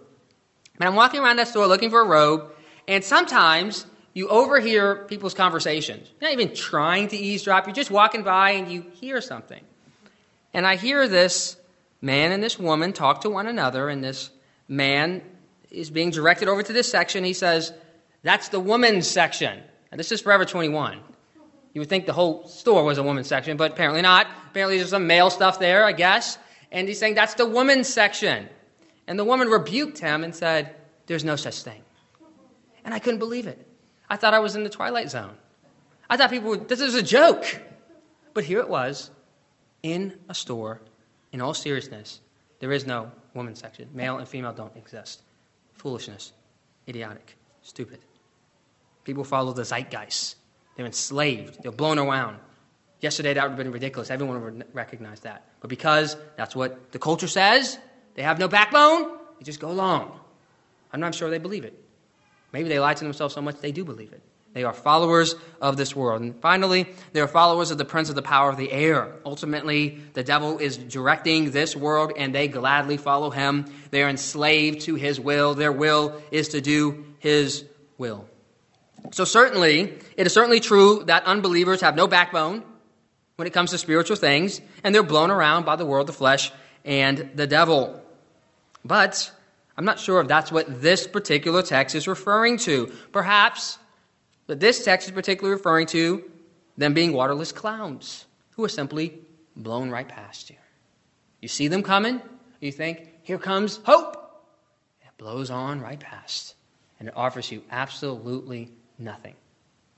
And 0.80 0.88
I'm 0.88 0.94
walking 0.94 1.20
around 1.20 1.36
that 1.36 1.48
store 1.48 1.66
looking 1.66 1.90
for 1.90 2.00
a 2.00 2.06
robe, 2.06 2.50
and 2.88 3.04
sometimes 3.04 3.84
you 4.14 4.28
overhear 4.28 5.04
people's 5.08 5.34
conversations. 5.34 6.10
You're 6.20 6.30
not 6.30 6.40
even 6.40 6.54
trying 6.54 7.08
to 7.08 7.16
eavesdrop, 7.16 7.66
you're 7.66 7.74
just 7.74 7.90
walking 7.90 8.22
by 8.22 8.52
and 8.52 8.72
you 8.72 8.86
hear 8.94 9.20
something. 9.20 9.62
And 10.54 10.66
I 10.66 10.76
hear 10.76 11.06
this 11.06 11.56
man 12.00 12.32
and 12.32 12.42
this 12.42 12.58
woman 12.58 12.94
talk 12.94 13.20
to 13.20 13.30
one 13.30 13.46
another, 13.46 13.90
and 13.90 14.02
this 14.02 14.30
man 14.68 15.22
is 15.70 15.90
being 15.90 16.10
directed 16.10 16.48
over 16.48 16.62
to 16.62 16.72
this 16.72 16.90
section. 16.90 17.24
He 17.24 17.34
says, 17.34 17.72
That's 18.22 18.48
the 18.48 18.58
woman's 18.58 19.06
section. 19.06 19.60
And 19.92 19.98
this 19.98 20.10
is 20.10 20.22
Forever 20.22 20.46
21. 20.46 20.98
You 21.74 21.80
would 21.80 21.88
think 21.88 22.06
the 22.06 22.12
whole 22.12 22.48
store 22.48 22.84
was 22.84 22.98
a 22.98 23.02
woman's 23.02 23.28
section, 23.28 23.56
but 23.56 23.72
apparently 23.72 24.02
not. 24.02 24.26
Apparently 24.50 24.78
there's 24.78 24.90
some 24.90 25.06
male 25.06 25.30
stuff 25.30 25.58
there, 25.58 25.84
I 25.84 25.92
guess. 25.92 26.38
And 26.72 26.88
he's 26.88 26.98
saying 26.98 27.14
that's 27.14 27.34
the 27.34 27.46
woman's 27.46 27.86
section. 27.86 28.48
And 29.10 29.18
the 29.18 29.24
woman 29.24 29.48
rebuked 29.48 29.98
him 29.98 30.22
and 30.22 30.32
said, 30.32 30.76
There's 31.06 31.24
no 31.24 31.34
such 31.34 31.64
thing. 31.64 31.82
And 32.84 32.94
I 32.94 33.00
couldn't 33.00 33.18
believe 33.18 33.48
it. 33.48 33.66
I 34.08 34.14
thought 34.14 34.34
I 34.34 34.38
was 34.38 34.54
in 34.54 34.62
the 34.62 34.70
Twilight 34.70 35.10
Zone. 35.10 35.36
I 36.08 36.16
thought 36.16 36.30
people 36.30 36.50
would, 36.50 36.68
this 36.68 36.80
is 36.80 36.94
a 36.94 37.02
joke. 37.02 37.60
But 38.34 38.44
here 38.44 38.60
it 38.60 38.68
was 38.68 39.10
in 39.82 40.16
a 40.28 40.34
store, 40.34 40.80
in 41.32 41.40
all 41.40 41.54
seriousness. 41.54 42.20
There 42.60 42.70
is 42.70 42.86
no 42.86 43.10
woman's 43.34 43.58
section. 43.58 43.88
Male 43.92 44.18
and 44.18 44.28
female 44.28 44.52
don't 44.52 44.76
exist. 44.76 45.22
Foolishness. 45.72 46.32
Idiotic. 46.88 47.36
Stupid. 47.62 47.98
People 49.02 49.24
follow 49.24 49.52
the 49.52 49.64
zeitgeist. 49.64 50.36
They're 50.76 50.86
enslaved. 50.86 51.64
They're 51.64 51.72
blown 51.72 51.98
around. 51.98 52.38
Yesterday, 53.00 53.34
that 53.34 53.42
would 53.42 53.50
have 53.50 53.58
been 53.58 53.72
ridiculous. 53.72 54.08
Everyone 54.08 54.40
would 54.40 54.64
recognize 54.72 55.18
that. 55.20 55.46
But 55.60 55.68
because 55.68 56.16
that's 56.36 56.54
what 56.54 56.92
the 56.92 57.00
culture 57.00 57.26
says, 57.26 57.76
they 58.14 58.22
have 58.22 58.38
no 58.38 58.48
backbone, 58.48 59.18
they 59.38 59.44
just 59.44 59.60
go 59.60 59.70
along. 59.70 60.18
I'm 60.92 61.00
not 61.00 61.14
sure 61.14 61.30
they 61.30 61.38
believe 61.38 61.64
it. 61.64 61.74
Maybe 62.52 62.68
they 62.68 62.80
lie 62.80 62.94
to 62.94 63.04
themselves 63.04 63.34
so 63.34 63.40
much 63.40 63.60
they 63.60 63.72
do 63.72 63.84
believe 63.84 64.12
it. 64.12 64.22
They 64.52 64.64
are 64.64 64.72
followers 64.72 65.36
of 65.60 65.76
this 65.76 65.94
world. 65.94 66.22
And 66.22 66.34
finally, 66.40 66.88
they 67.12 67.20
are 67.20 67.28
followers 67.28 67.70
of 67.70 67.78
the 67.78 67.84
prince 67.84 68.08
of 68.08 68.16
the 68.16 68.22
power 68.22 68.50
of 68.50 68.56
the 68.56 68.72
air. 68.72 69.14
Ultimately, 69.24 70.00
the 70.14 70.24
devil 70.24 70.58
is 70.58 70.76
directing 70.76 71.52
this 71.52 71.76
world, 71.76 72.12
and 72.16 72.34
they 72.34 72.48
gladly 72.48 72.96
follow 72.96 73.30
him. 73.30 73.66
They 73.90 74.02
are 74.02 74.08
enslaved 74.08 74.82
to 74.82 74.96
his 74.96 75.20
will. 75.20 75.54
Their 75.54 75.70
will 75.70 76.20
is 76.32 76.48
to 76.48 76.60
do 76.60 77.04
his 77.20 77.64
will. 77.96 78.28
So, 79.12 79.24
certainly, 79.24 79.98
it 80.16 80.26
is 80.26 80.32
certainly 80.32 80.58
true 80.58 81.04
that 81.06 81.24
unbelievers 81.24 81.82
have 81.82 81.94
no 81.94 82.08
backbone 82.08 82.64
when 83.36 83.46
it 83.46 83.52
comes 83.52 83.70
to 83.70 83.78
spiritual 83.78 84.16
things, 84.16 84.60
and 84.82 84.92
they're 84.92 85.04
blown 85.04 85.30
around 85.30 85.64
by 85.64 85.76
the 85.76 85.86
world, 85.86 86.08
the 86.08 86.12
flesh, 86.12 86.52
and 86.84 87.30
the 87.34 87.46
devil. 87.46 88.02
But 88.84 89.30
I'm 89.76 89.84
not 89.84 89.98
sure 89.98 90.20
if 90.20 90.28
that's 90.28 90.52
what 90.52 90.80
this 90.82 91.06
particular 91.06 91.62
text 91.62 91.94
is 91.94 92.08
referring 92.08 92.58
to. 92.58 92.92
Perhaps, 93.12 93.78
but 94.46 94.60
this 94.60 94.84
text 94.84 95.08
is 95.08 95.14
particularly 95.14 95.56
referring 95.56 95.86
to 95.88 96.30
them 96.76 96.94
being 96.94 97.12
waterless 97.12 97.52
clouds 97.52 98.26
who 98.50 98.64
are 98.64 98.68
simply 98.68 99.18
blown 99.56 99.90
right 99.90 100.08
past 100.08 100.50
you. 100.50 100.56
You 101.40 101.48
see 101.48 101.68
them 101.68 101.82
coming, 101.82 102.20
you 102.60 102.72
think, 102.72 103.08
here 103.22 103.38
comes 103.38 103.80
hope. 103.84 104.16
It 105.02 105.10
blows 105.18 105.50
on 105.50 105.80
right 105.80 106.00
past, 106.00 106.54
and 106.98 107.08
it 107.08 107.16
offers 107.16 107.50
you 107.50 107.62
absolutely 107.70 108.70
nothing. 108.98 109.34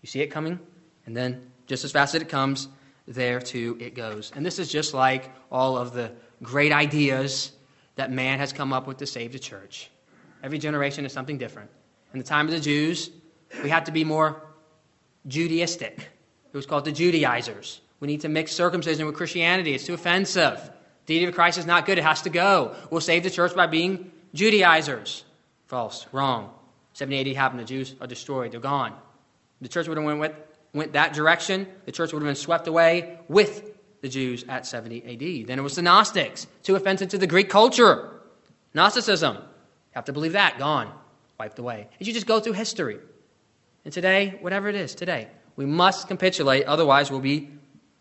You 0.00 0.06
see 0.06 0.20
it 0.20 0.28
coming, 0.28 0.58
and 1.06 1.16
then 1.16 1.50
just 1.66 1.84
as 1.84 1.92
fast 1.92 2.14
as 2.14 2.22
it 2.22 2.28
comes, 2.28 2.68
there 3.06 3.40
too 3.40 3.76
it 3.80 3.94
goes. 3.94 4.32
And 4.34 4.44
this 4.44 4.58
is 4.58 4.70
just 4.70 4.94
like 4.94 5.30
all 5.50 5.76
of 5.76 5.92
the 5.92 6.12
great 6.42 6.72
ideas 6.72 7.52
that 7.96 8.10
man 8.10 8.38
has 8.38 8.52
come 8.52 8.72
up 8.72 8.86
with 8.86 8.98
to 8.98 9.06
save 9.06 9.32
the 9.32 9.38
church. 9.38 9.90
Every 10.42 10.58
generation 10.58 11.06
is 11.06 11.12
something 11.12 11.38
different. 11.38 11.70
In 12.12 12.18
the 12.18 12.24
time 12.24 12.46
of 12.46 12.52
the 12.52 12.60
Jews, 12.60 13.10
we 13.62 13.70
had 13.70 13.86
to 13.86 13.92
be 13.92 14.04
more 14.04 14.42
Judaistic. 15.28 15.98
It 15.98 16.56
was 16.56 16.66
called 16.66 16.84
the 16.84 16.92
Judaizers. 16.92 17.80
We 18.00 18.08
need 18.08 18.22
to 18.22 18.28
mix 18.28 18.52
circumcision 18.52 19.06
with 19.06 19.14
Christianity. 19.14 19.74
It's 19.74 19.86
too 19.86 19.94
offensive. 19.94 20.58
The 21.06 21.14
deity 21.14 21.26
of 21.26 21.34
Christ 21.34 21.58
is 21.58 21.66
not 21.66 21.86
good. 21.86 21.98
It 21.98 22.04
has 22.04 22.22
to 22.22 22.30
go. 22.30 22.74
We'll 22.90 23.00
save 23.00 23.22
the 23.22 23.30
church 23.30 23.54
by 23.54 23.66
being 23.66 24.10
Judaizers. 24.34 25.24
False. 25.66 26.06
Wrong. 26.12 26.52
70 26.94 27.30
AD 27.30 27.36
happened. 27.36 27.60
The 27.60 27.64
Jews 27.64 27.94
are 28.00 28.06
destroyed. 28.06 28.52
They're 28.52 28.60
gone. 28.60 28.94
The 29.60 29.68
church 29.68 29.88
would 29.88 29.96
have 29.96 30.04
went, 30.04 30.20
with, 30.20 30.32
went 30.74 30.92
that 30.94 31.14
direction. 31.14 31.66
The 31.86 31.92
church 31.92 32.12
would 32.12 32.20
have 32.20 32.28
been 32.28 32.34
swept 32.34 32.66
away 32.66 33.20
with 33.28 33.70
the 34.02 34.08
Jews 34.08 34.44
at 34.48 34.66
70 34.66 34.98
AD. 35.04 35.46
Then 35.46 35.58
it 35.58 35.62
was 35.62 35.76
the 35.76 35.82
Gnostics, 35.82 36.46
too 36.62 36.76
offensive 36.76 37.08
to 37.10 37.18
the 37.18 37.26
Greek 37.26 37.48
culture. 37.48 38.10
Gnosticism. 38.74 39.36
You 39.36 39.42
have 39.92 40.04
to 40.04 40.12
believe 40.12 40.32
that. 40.32 40.58
Gone. 40.58 40.92
Wiped 41.38 41.58
away. 41.58 41.88
And 41.98 42.06
you 42.06 42.12
just 42.12 42.26
go 42.26 42.40
through 42.40 42.52
history. 42.52 42.98
And 43.84 43.94
today, 43.94 44.38
whatever 44.40 44.68
it 44.68 44.74
is, 44.74 44.94
today, 44.94 45.28
we 45.56 45.66
must 45.66 46.08
capitulate, 46.08 46.64
otherwise, 46.66 47.10
we'll 47.10 47.20
be 47.20 47.50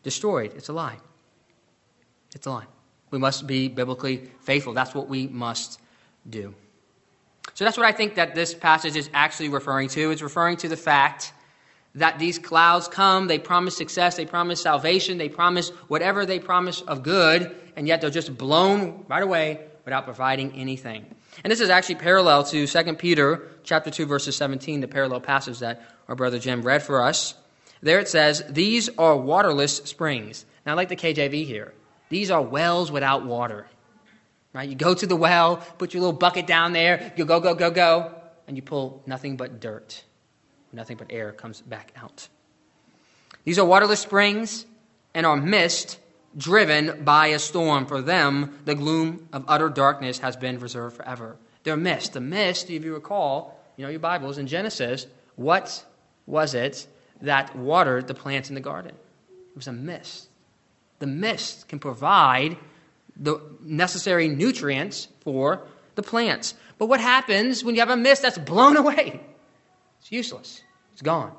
destroyed. 0.03 0.53
It's 0.55 0.70
a 0.70 0.74
lie. 0.74 0.98
It's 2.36 2.46
a 2.46 2.51
lie. 2.51 2.67
We 3.12 3.20
must 3.20 3.46
be 3.46 3.67
biblically 3.67 4.29
faithful. 4.41 4.74
That's 4.74 4.96
what 4.96 5.08
we 5.08 5.27
must 5.27 5.79
do. 6.29 6.53
So 7.53 7.65
that's 7.65 7.77
what 7.77 7.86
I 7.86 7.91
think 7.91 8.15
that 8.15 8.34
this 8.36 8.53
passage 8.53 8.96
is 8.96 9.10
actually 9.13 9.50
referring 9.50 9.89
to. 9.89 10.12
It's 10.12 10.22
referring 10.22 10.58
to 10.58 10.70
the 10.70 10.77
fact 10.77 11.34
that 11.95 12.19
these 12.19 12.39
clouds 12.39 12.88
come, 12.88 13.27
they 13.27 13.39
promise 13.39 13.75
success, 13.75 14.15
they 14.15 14.25
promise 14.25 14.62
salvation, 14.62 15.17
they 15.17 15.29
promise 15.29 15.69
whatever 15.88 16.25
they 16.25 16.39
promise 16.39 16.81
of 16.81 17.03
good, 17.03 17.55
and 17.75 17.88
yet 17.88 18.01
they're 18.01 18.10
just 18.10 18.38
blown 18.38 19.05
right 19.07 19.24
away 19.24 19.60
without 19.83 20.05
providing 20.05 20.53
anything. 20.53 21.05
And 21.43 21.51
this 21.51 21.60
is 21.60 21.69
actually 21.69 21.95
parallel 21.95 22.43
to 22.45 22.67
2 22.67 22.93
Peter 22.95 23.48
chapter 23.63 23.89
2 23.89 24.05
verses 24.05 24.36
17, 24.36 24.81
the 24.81 24.88
parallel 24.88 25.21
passage 25.21 25.60
that 25.60 25.81
our 26.07 26.15
brother 26.15 26.39
Jim 26.39 26.62
read 26.62 26.83
for 26.83 27.03
us. 27.03 27.33
There 27.81 28.00
it 28.00 28.07
says, 28.07 28.43
"These 28.50 28.89
are 28.98 29.17
waterless 29.17 29.77
springs." 29.77 30.45
Now 30.65 30.74
I 30.74 30.75
like 30.75 30.89
the 30.89 30.95
KJV 30.95 31.45
here. 31.45 31.74
These 32.10 32.29
are 32.29 32.41
wells 32.41 32.91
without 32.91 33.25
water. 33.25 33.67
Right? 34.53 34.69
You 34.69 34.75
go 34.75 34.93
to 34.93 35.07
the 35.07 35.15
well, 35.15 35.57
put 35.77 35.93
your 35.93 36.01
little 36.01 36.17
bucket 36.17 36.45
down 36.45 36.74
there, 36.74 37.13
you 37.15 37.25
go, 37.25 37.39
go, 37.39 37.55
go, 37.55 37.71
go, 37.71 38.13
and 38.48 38.57
you 38.57 38.62
pull 38.62 39.01
nothing 39.05 39.38
but 39.38 39.62
dirt. 39.62 40.03
Nothing 40.74 40.98
but 40.98 41.08
air 41.10 41.32
comes 41.32 41.62
back 41.62 41.94
out. 41.96 42.28
These 43.44 43.60
are 43.60 43.66
waterless 43.66 44.00
springs 44.00 44.66
and 45.13 45.25
are 45.25 45.36
mist 45.36 46.00
driven 46.38 47.04
by 47.04 47.28
a 47.28 47.40
storm. 47.40 47.86
For 47.86 48.01
them, 48.01 48.60
the 48.65 48.76
gloom 48.76 49.28
of 49.34 49.45
utter 49.48 49.69
darkness 49.69 50.19
has 50.19 50.36
been 50.36 50.60
reserved 50.60 50.95
forever. 50.95 51.38
They're 51.63 51.78
mist. 51.78 52.13
The 52.13 52.22
mist, 52.22 52.69
if 52.69 52.84
you 52.84 52.93
recall, 52.93 53.60
you 53.78 53.84
know 53.84 53.89
your 53.89 54.00
Bibles, 54.00 54.38
in 54.38 54.48
Genesis, 54.48 55.08
what 55.36 55.86
was 56.26 56.54
it 56.54 56.88
that 57.22 57.56
watered 57.56 58.08
the 58.08 58.13
plants 58.13 58.50
in 58.50 58.56
the 58.56 58.62
garden? 58.62 58.95
It 59.30 59.56
was 59.58 59.67
a 59.67 59.74
mist 59.74 60.30
the 61.02 61.08
mist 61.08 61.67
can 61.67 61.80
provide 61.80 62.56
the 63.17 63.41
necessary 63.62 64.30
nutrients 64.30 65.10
for 65.22 65.63
the 65.95 66.04
plants. 66.04 66.54
But 66.78 66.86
what 66.86 67.02
happens 67.02 67.63
when 67.63 67.76
you 67.76 67.82
have 67.82 67.89
a 67.89 67.98
mist 67.98 68.22
that's 68.22 68.38
blown 68.38 68.78
away? 68.78 69.19
It's 70.00 70.12
useless, 70.12 70.62
it's 70.93 71.01
gone. 71.01 71.34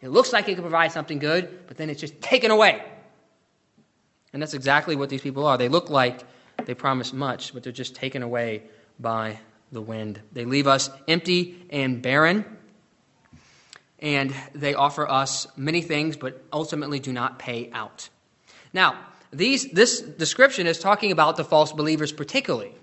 It 0.00 0.08
looks 0.08 0.32
like 0.32 0.48
it 0.48 0.54
can 0.54 0.62
provide 0.62 0.92
something 0.92 1.18
good, 1.18 1.66
but 1.66 1.76
then 1.76 1.88
it's 1.88 2.00
just 2.00 2.20
taken 2.20 2.50
away. 2.50 2.82
And 4.32 4.42
that's 4.42 4.54
exactly 4.54 4.96
what 4.96 5.08
these 5.08 5.20
people 5.20 5.46
are. 5.46 5.58
They 5.58 5.68
look 5.68 5.90
like 5.90 6.22
they 6.64 6.74
promise 6.74 7.12
much, 7.12 7.54
but 7.54 7.62
they're 7.62 7.72
just 7.72 7.94
taken 7.94 8.22
away 8.22 8.62
by 8.98 9.38
the 9.70 9.80
wind. 9.80 10.20
They 10.32 10.44
leave 10.44 10.66
us 10.66 10.90
empty 11.08 11.66
and 11.70 12.02
barren, 12.02 12.44
and 13.98 14.34
they 14.54 14.74
offer 14.74 15.08
us 15.08 15.46
many 15.56 15.82
things, 15.82 16.16
but 16.16 16.42
ultimately 16.52 16.98
do 16.98 17.12
not 17.12 17.38
pay 17.38 17.70
out. 17.72 18.08
Now, 18.72 18.98
these, 19.32 19.70
this 19.70 20.00
description 20.00 20.66
is 20.66 20.78
talking 20.78 21.12
about 21.12 21.36
the 21.36 21.44
false 21.44 21.72
believers 21.72 22.12
particularly. 22.12 22.74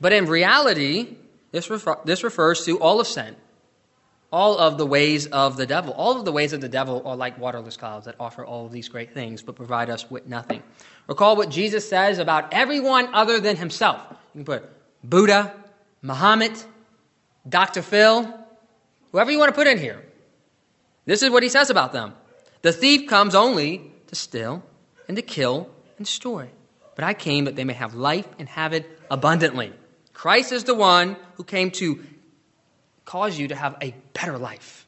But 0.00 0.12
in 0.12 0.26
reality, 0.26 1.16
this, 1.50 1.70
refer, 1.70 1.98
this 2.04 2.22
refers 2.22 2.64
to 2.66 2.78
all 2.78 3.00
of 3.00 3.06
sin, 3.06 3.34
all 4.30 4.58
of 4.58 4.78
the 4.78 4.86
ways 4.86 5.26
of 5.26 5.56
the 5.56 5.66
devil. 5.66 5.92
All 5.94 6.18
of 6.18 6.24
the 6.24 6.32
ways 6.32 6.52
of 6.52 6.60
the 6.60 6.68
devil 6.68 7.02
are 7.06 7.16
like 7.16 7.38
waterless 7.38 7.76
clouds 7.76 8.06
that 8.06 8.14
offer 8.20 8.44
all 8.44 8.66
of 8.66 8.72
these 8.72 8.88
great 8.88 9.14
things 9.14 9.42
but 9.42 9.56
provide 9.56 9.90
us 9.90 10.10
with 10.10 10.26
nothing. 10.26 10.62
Recall 11.06 11.36
what 11.36 11.48
Jesus 11.48 11.88
says 11.88 12.18
about 12.18 12.52
everyone 12.52 13.14
other 13.14 13.40
than 13.40 13.56
himself. 13.56 14.00
You 14.34 14.44
can 14.44 14.44
put 14.44 14.70
Buddha, 15.02 15.54
Muhammad, 16.02 16.52
Dr. 17.48 17.82
Phil, 17.82 18.32
whoever 19.12 19.30
you 19.30 19.38
want 19.38 19.48
to 19.48 19.54
put 19.54 19.66
in 19.66 19.78
here. 19.78 20.04
This 21.06 21.22
is 21.22 21.30
what 21.30 21.42
he 21.42 21.48
says 21.48 21.70
about 21.70 21.92
them. 21.92 22.14
The 22.60 22.72
thief 22.72 23.08
comes 23.08 23.34
only 23.34 23.92
to 24.08 24.14
steal, 24.14 24.62
and 25.06 25.16
to 25.16 25.22
kill 25.22 25.70
and 25.96 26.06
destroy. 26.06 26.48
But 26.94 27.04
I 27.04 27.14
came 27.14 27.44
that 27.44 27.56
they 27.56 27.64
may 27.64 27.74
have 27.74 27.94
life 27.94 28.26
and 28.38 28.48
have 28.48 28.72
it 28.72 28.86
abundantly. 29.10 29.72
Christ 30.12 30.50
is 30.52 30.64
the 30.64 30.74
one 30.74 31.16
who 31.36 31.44
came 31.44 31.70
to 31.72 32.04
cause 33.08 33.38
you 33.38 33.48
to 33.48 33.54
have 33.54 33.74
a 33.80 33.94
better 34.12 34.36
life 34.36 34.86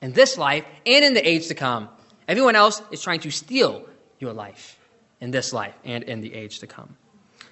in 0.00 0.12
this 0.12 0.38
life 0.38 0.64
and 0.86 1.04
in 1.04 1.12
the 1.12 1.20
age 1.20 1.48
to 1.48 1.54
come. 1.54 1.90
Everyone 2.26 2.56
else 2.56 2.80
is 2.90 3.02
trying 3.02 3.20
to 3.20 3.30
steal 3.30 3.84
your 4.18 4.32
life 4.32 4.78
in 5.20 5.30
this 5.30 5.52
life 5.52 5.74
and 5.84 6.02
in 6.04 6.22
the 6.22 6.32
age 6.32 6.60
to 6.60 6.66
come. 6.66 6.96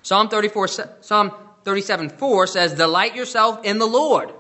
Psalm 0.03 0.31
34, 0.31 0.69
Psalm 1.03 1.33
37 1.65 2.09
4 2.09 2.47
says, 2.47 2.75
Delight 2.75 3.15
yourself 3.15 3.63
in 3.65 3.79
the 3.79 3.87
Lord, 3.87 4.33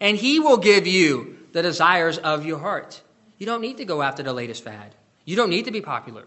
and 0.00 0.16
he 0.16 0.38
will 0.38 0.58
give 0.58 0.86
you 0.86 1.36
the 1.50 1.62
desires 1.62 2.18
of 2.18 2.46
your 2.46 2.60
heart. 2.60 3.02
You 3.38 3.46
don't 3.46 3.62
need 3.62 3.78
to 3.78 3.84
go 3.84 4.02
after 4.02 4.22
the 4.22 4.32
latest 4.32 4.62
fad. 4.62 4.94
You 5.24 5.34
don't 5.34 5.50
need 5.50 5.64
to 5.64 5.72
be 5.72 5.80
popular. 5.80 6.24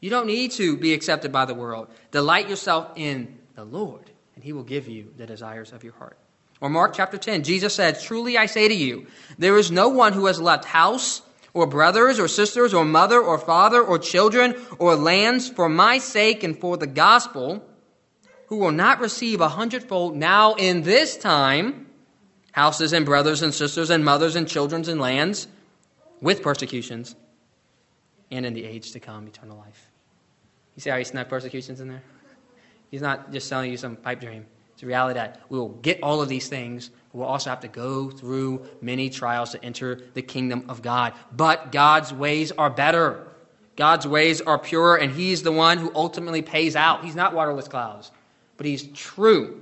You 0.00 0.10
don't 0.10 0.26
need 0.26 0.50
to 0.52 0.76
be 0.76 0.92
accepted 0.92 1.32
by 1.32 1.46
the 1.46 1.54
world. 1.54 1.88
Delight 2.10 2.50
yourself 2.50 2.92
in 2.94 3.38
the 3.54 3.64
Lord, 3.64 4.10
and 4.34 4.44
he 4.44 4.52
will 4.52 4.64
give 4.64 4.86
you 4.86 5.14
the 5.16 5.26
desires 5.26 5.72
of 5.72 5.82
your 5.82 5.94
heart. 5.94 6.18
Or 6.62 6.70
Mark 6.70 6.94
chapter 6.94 7.18
10, 7.18 7.42
Jesus 7.42 7.74
said, 7.74 8.00
Truly 8.00 8.38
I 8.38 8.46
say 8.46 8.68
to 8.68 8.74
you, 8.74 9.08
there 9.36 9.58
is 9.58 9.72
no 9.72 9.88
one 9.88 10.12
who 10.12 10.26
has 10.26 10.40
left 10.40 10.64
house, 10.64 11.20
or 11.52 11.66
brothers, 11.66 12.20
or 12.20 12.28
sisters, 12.28 12.72
or 12.72 12.84
mother, 12.84 13.20
or 13.20 13.36
father, 13.36 13.82
or 13.82 13.98
children, 13.98 14.54
or 14.78 14.94
lands 14.94 15.50
for 15.50 15.68
my 15.68 15.98
sake 15.98 16.44
and 16.44 16.56
for 16.56 16.76
the 16.76 16.86
gospel, 16.86 17.64
who 18.46 18.58
will 18.58 18.70
not 18.70 19.00
receive 19.00 19.40
a 19.40 19.48
hundredfold 19.48 20.14
now 20.16 20.54
in 20.54 20.82
this 20.82 21.16
time 21.16 21.88
houses 22.52 22.92
and 22.92 23.04
brothers 23.04 23.42
and 23.42 23.52
sisters 23.52 23.90
and 23.90 24.04
mothers 24.04 24.36
and 24.36 24.46
children 24.46 24.88
and 24.88 25.00
lands 25.00 25.48
with 26.20 26.42
persecutions, 26.42 27.16
and 28.30 28.46
in 28.46 28.54
the 28.54 28.64
age 28.64 28.92
to 28.92 29.00
come, 29.00 29.26
eternal 29.26 29.58
life. 29.58 29.88
You 30.76 30.80
see 30.82 30.90
how 30.90 30.98
he 30.98 31.04
snuck 31.04 31.28
persecutions 31.28 31.80
in 31.80 31.88
there? 31.88 32.02
He's 32.88 33.02
not 33.02 33.32
just 33.32 33.48
selling 33.48 33.72
you 33.72 33.76
some 33.76 33.96
pipe 33.96 34.20
dream. 34.20 34.46
It's 34.82 34.88
reality 34.88 35.14
that 35.14 35.40
we 35.48 35.60
will 35.60 35.68
get 35.68 36.02
all 36.02 36.20
of 36.20 36.28
these 36.28 36.48
things, 36.48 36.90
we'll 37.12 37.28
also 37.28 37.50
have 37.50 37.60
to 37.60 37.68
go 37.68 38.10
through 38.10 38.66
many 38.80 39.10
trials 39.10 39.52
to 39.52 39.64
enter 39.64 40.00
the 40.14 40.22
kingdom 40.22 40.64
of 40.68 40.82
God. 40.82 41.12
But 41.30 41.70
God's 41.70 42.12
ways 42.12 42.50
are 42.50 42.68
better. 42.68 43.28
God's 43.76 44.08
ways 44.08 44.40
are 44.40 44.58
purer, 44.58 44.96
and 44.96 45.12
He's 45.12 45.44
the 45.44 45.52
one 45.52 45.78
who 45.78 45.92
ultimately 45.94 46.42
pays 46.42 46.74
out. 46.74 47.04
He's 47.04 47.14
not 47.14 47.32
waterless 47.32 47.68
clouds, 47.68 48.10
but 48.56 48.66
He's 48.66 48.88
true, 48.88 49.60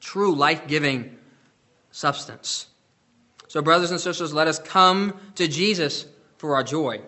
true 0.00 0.34
life 0.34 0.66
giving 0.66 1.16
substance. 1.92 2.66
So, 3.46 3.62
brothers 3.62 3.92
and 3.92 4.00
sisters, 4.00 4.34
let 4.34 4.48
us 4.48 4.58
come 4.58 5.16
to 5.36 5.46
Jesus 5.46 6.06
for 6.38 6.56
our 6.56 6.64
joy. 6.64 7.02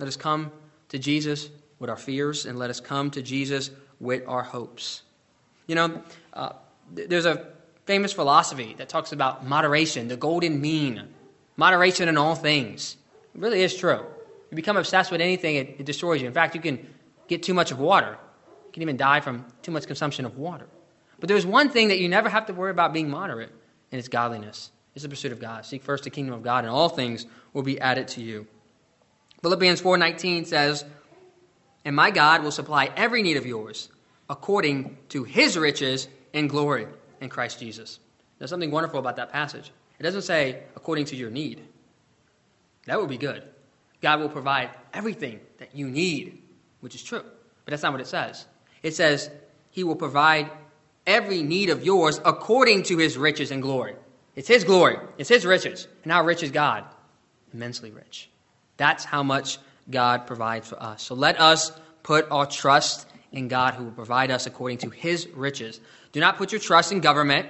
Let 0.00 0.08
us 0.08 0.16
come 0.16 0.50
to 0.88 0.98
Jesus 0.98 1.50
with 1.78 1.88
our 1.88 1.96
fears, 1.96 2.46
and 2.46 2.58
let 2.58 2.68
us 2.68 2.80
come 2.80 3.12
to 3.12 3.22
Jesus 3.22 3.70
with 4.00 4.24
our 4.26 4.42
hopes. 4.42 5.02
You 5.66 5.74
know, 5.74 6.02
uh, 6.32 6.52
there's 6.92 7.26
a 7.26 7.46
famous 7.86 8.12
philosophy 8.12 8.74
that 8.78 8.88
talks 8.88 9.12
about 9.12 9.46
moderation, 9.46 10.08
the 10.08 10.16
golden 10.16 10.60
mean. 10.60 11.08
moderation 11.56 12.08
in 12.08 12.16
all 12.16 12.34
things. 12.34 12.96
It 13.34 13.40
really 13.40 13.62
is 13.62 13.76
true. 13.76 14.04
You 14.50 14.54
become 14.54 14.76
obsessed 14.76 15.10
with 15.10 15.20
anything, 15.20 15.56
it, 15.56 15.76
it 15.78 15.86
destroys 15.86 16.20
you. 16.20 16.26
In 16.26 16.34
fact, 16.34 16.54
you 16.54 16.60
can 16.60 16.86
get 17.28 17.42
too 17.42 17.54
much 17.54 17.70
of 17.70 17.78
water. 17.78 18.18
You 18.66 18.72
can 18.72 18.82
even 18.82 18.96
die 18.96 19.20
from 19.20 19.44
too 19.62 19.72
much 19.72 19.86
consumption 19.86 20.24
of 20.24 20.36
water. 20.36 20.66
But 21.18 21.28
there's 21.28 21.46
one 21.46 21.70
thing 21.70 21.88
that 21.88 21.98
you 21.98 22.08
never 22.08 22.28
have 22.28 22.46
to 22.46 22.52
worry 22.52 22.70
about 22.70 22.92
being 22.92 23.08
moderate, 23.08 23.50
and 23.90 23.98
it's 23.98 24.08
godliness. 24.08 24.70
It's 24.94 25.02
the 25.02 25.08
pursuit 25.08 25.32
of 25.32 25.40
God. 25.40 25.64
Seek 25.64 25.82
first 25.82 26.04
the 26.04 26.10
kingdom 26.10 26.34
of 26.34 26.42
God, 26.42 26.64
and 26.64 26.70
all 26.70 26.88
things 26.88 27.26
will 27.52 27.62
be 27.62 27.80
added 27.80 28.08
to 28.08 28.22
you. 28.22 28.46
Philippians 29.42 29.80
4:19 29.80 30.44
says, 30.44 30.84
"And 31.84 31.96
my 31.96 32.10
God 32.10 32.42
will 32.42 32.50
supply 32.50 32.90
every 32.96 33.22
need 33.22 33.36
of 33.36 33.46
yours 33.46 33.88
according 34.28 34.98
to 35.10 35.24
his 35.24 35.56
riches 35.56 36.08
in 36.32 36.48
glory 36.48 36.86
in 37.20 37.28
Christ 37.28 37.60
Jesus." 37.60 37.98
There's 38.38 38.50
something 38.50 38.70
wonderful 38.70 38.98
about 38.98 39.16
that 39.16 39.32
passage. 39.32 39.72
It 39.98 40.02
doesn't 40.02 40.22
say 40.22 40.62
according 40.74 41.06
to 41.06 41.16
your 41.16 41.30
need. 41.30 41.62
That 42.86 43.00
would 43.00 43.08
be 43.08 43.18
good. 43.18 43.42
God 44.00 44.20
will 44.20 44.28
provide 44.28 44.70
everything 44.92 45.40
that 45.58 45.74
you 45.74 45.88
need, 45.88 46.42
which 46.80 46.94
is 46.94 47.02
true. 47.02 47.24
But 47.64 47.70
that's 47.70 47.82
not 47.82 47.92
what 47.92 48.00
it 48.00 48.06
says. 48.06 48.46
It 48.82 48.94
says 48.94 49.30
he 49.70 49.84
will 49.84 49.96
provide 49.96 50.50
every 51.06 51.42
need 51.42 51.70
of 51.70 51.84
yours 51.84 52.20
according 52.24 52.84
to 52.84 52.98
his 52.98 53.16
riches 53.16 53.50
and 53.50 53.62
glory. 53.62 53.96
It's 54.34 54.48
his 54.48 54.64
glory, 54.64 54.98
it's 55.18 55.30
his 55.30 55.46
riches. 55.46 55.88
And 56.02 56.12
how 56.12 56.24
rich 56.24 56.42
is 56.42 56.50
God? 56.50 56.84
Immensely 57.54 57.90
rich. 57.90 58.28
That's 58.76 59.04
how 59.04 59.22
much 59.22 59.58
God 59.90 60.26
provides 60.26 60.68
for 60.68 60.80
us. 60.82 61.02
So 61.02 61.14
let 61.14 61.40
us 61.40 61.72
put 62.02 62.30
our 62.30 62.46
trust 62.46 63.06
in 63.36 63.48
God 63.48 63.74
who 63.74 63.84
will 63.84 63.92
provide 63.92 64.30
us 64.30 64.46
according 64.46 64.78
to 64.78 64.90
his 64.90 65.28
riches. 65.28 65.78
Do 66.12 66.20
not 66.20 66.38
put 66.38 66.52
your 66.52 66.60
trust 66.60 66.90
in 66.90 67.00
government, 67.00 67.46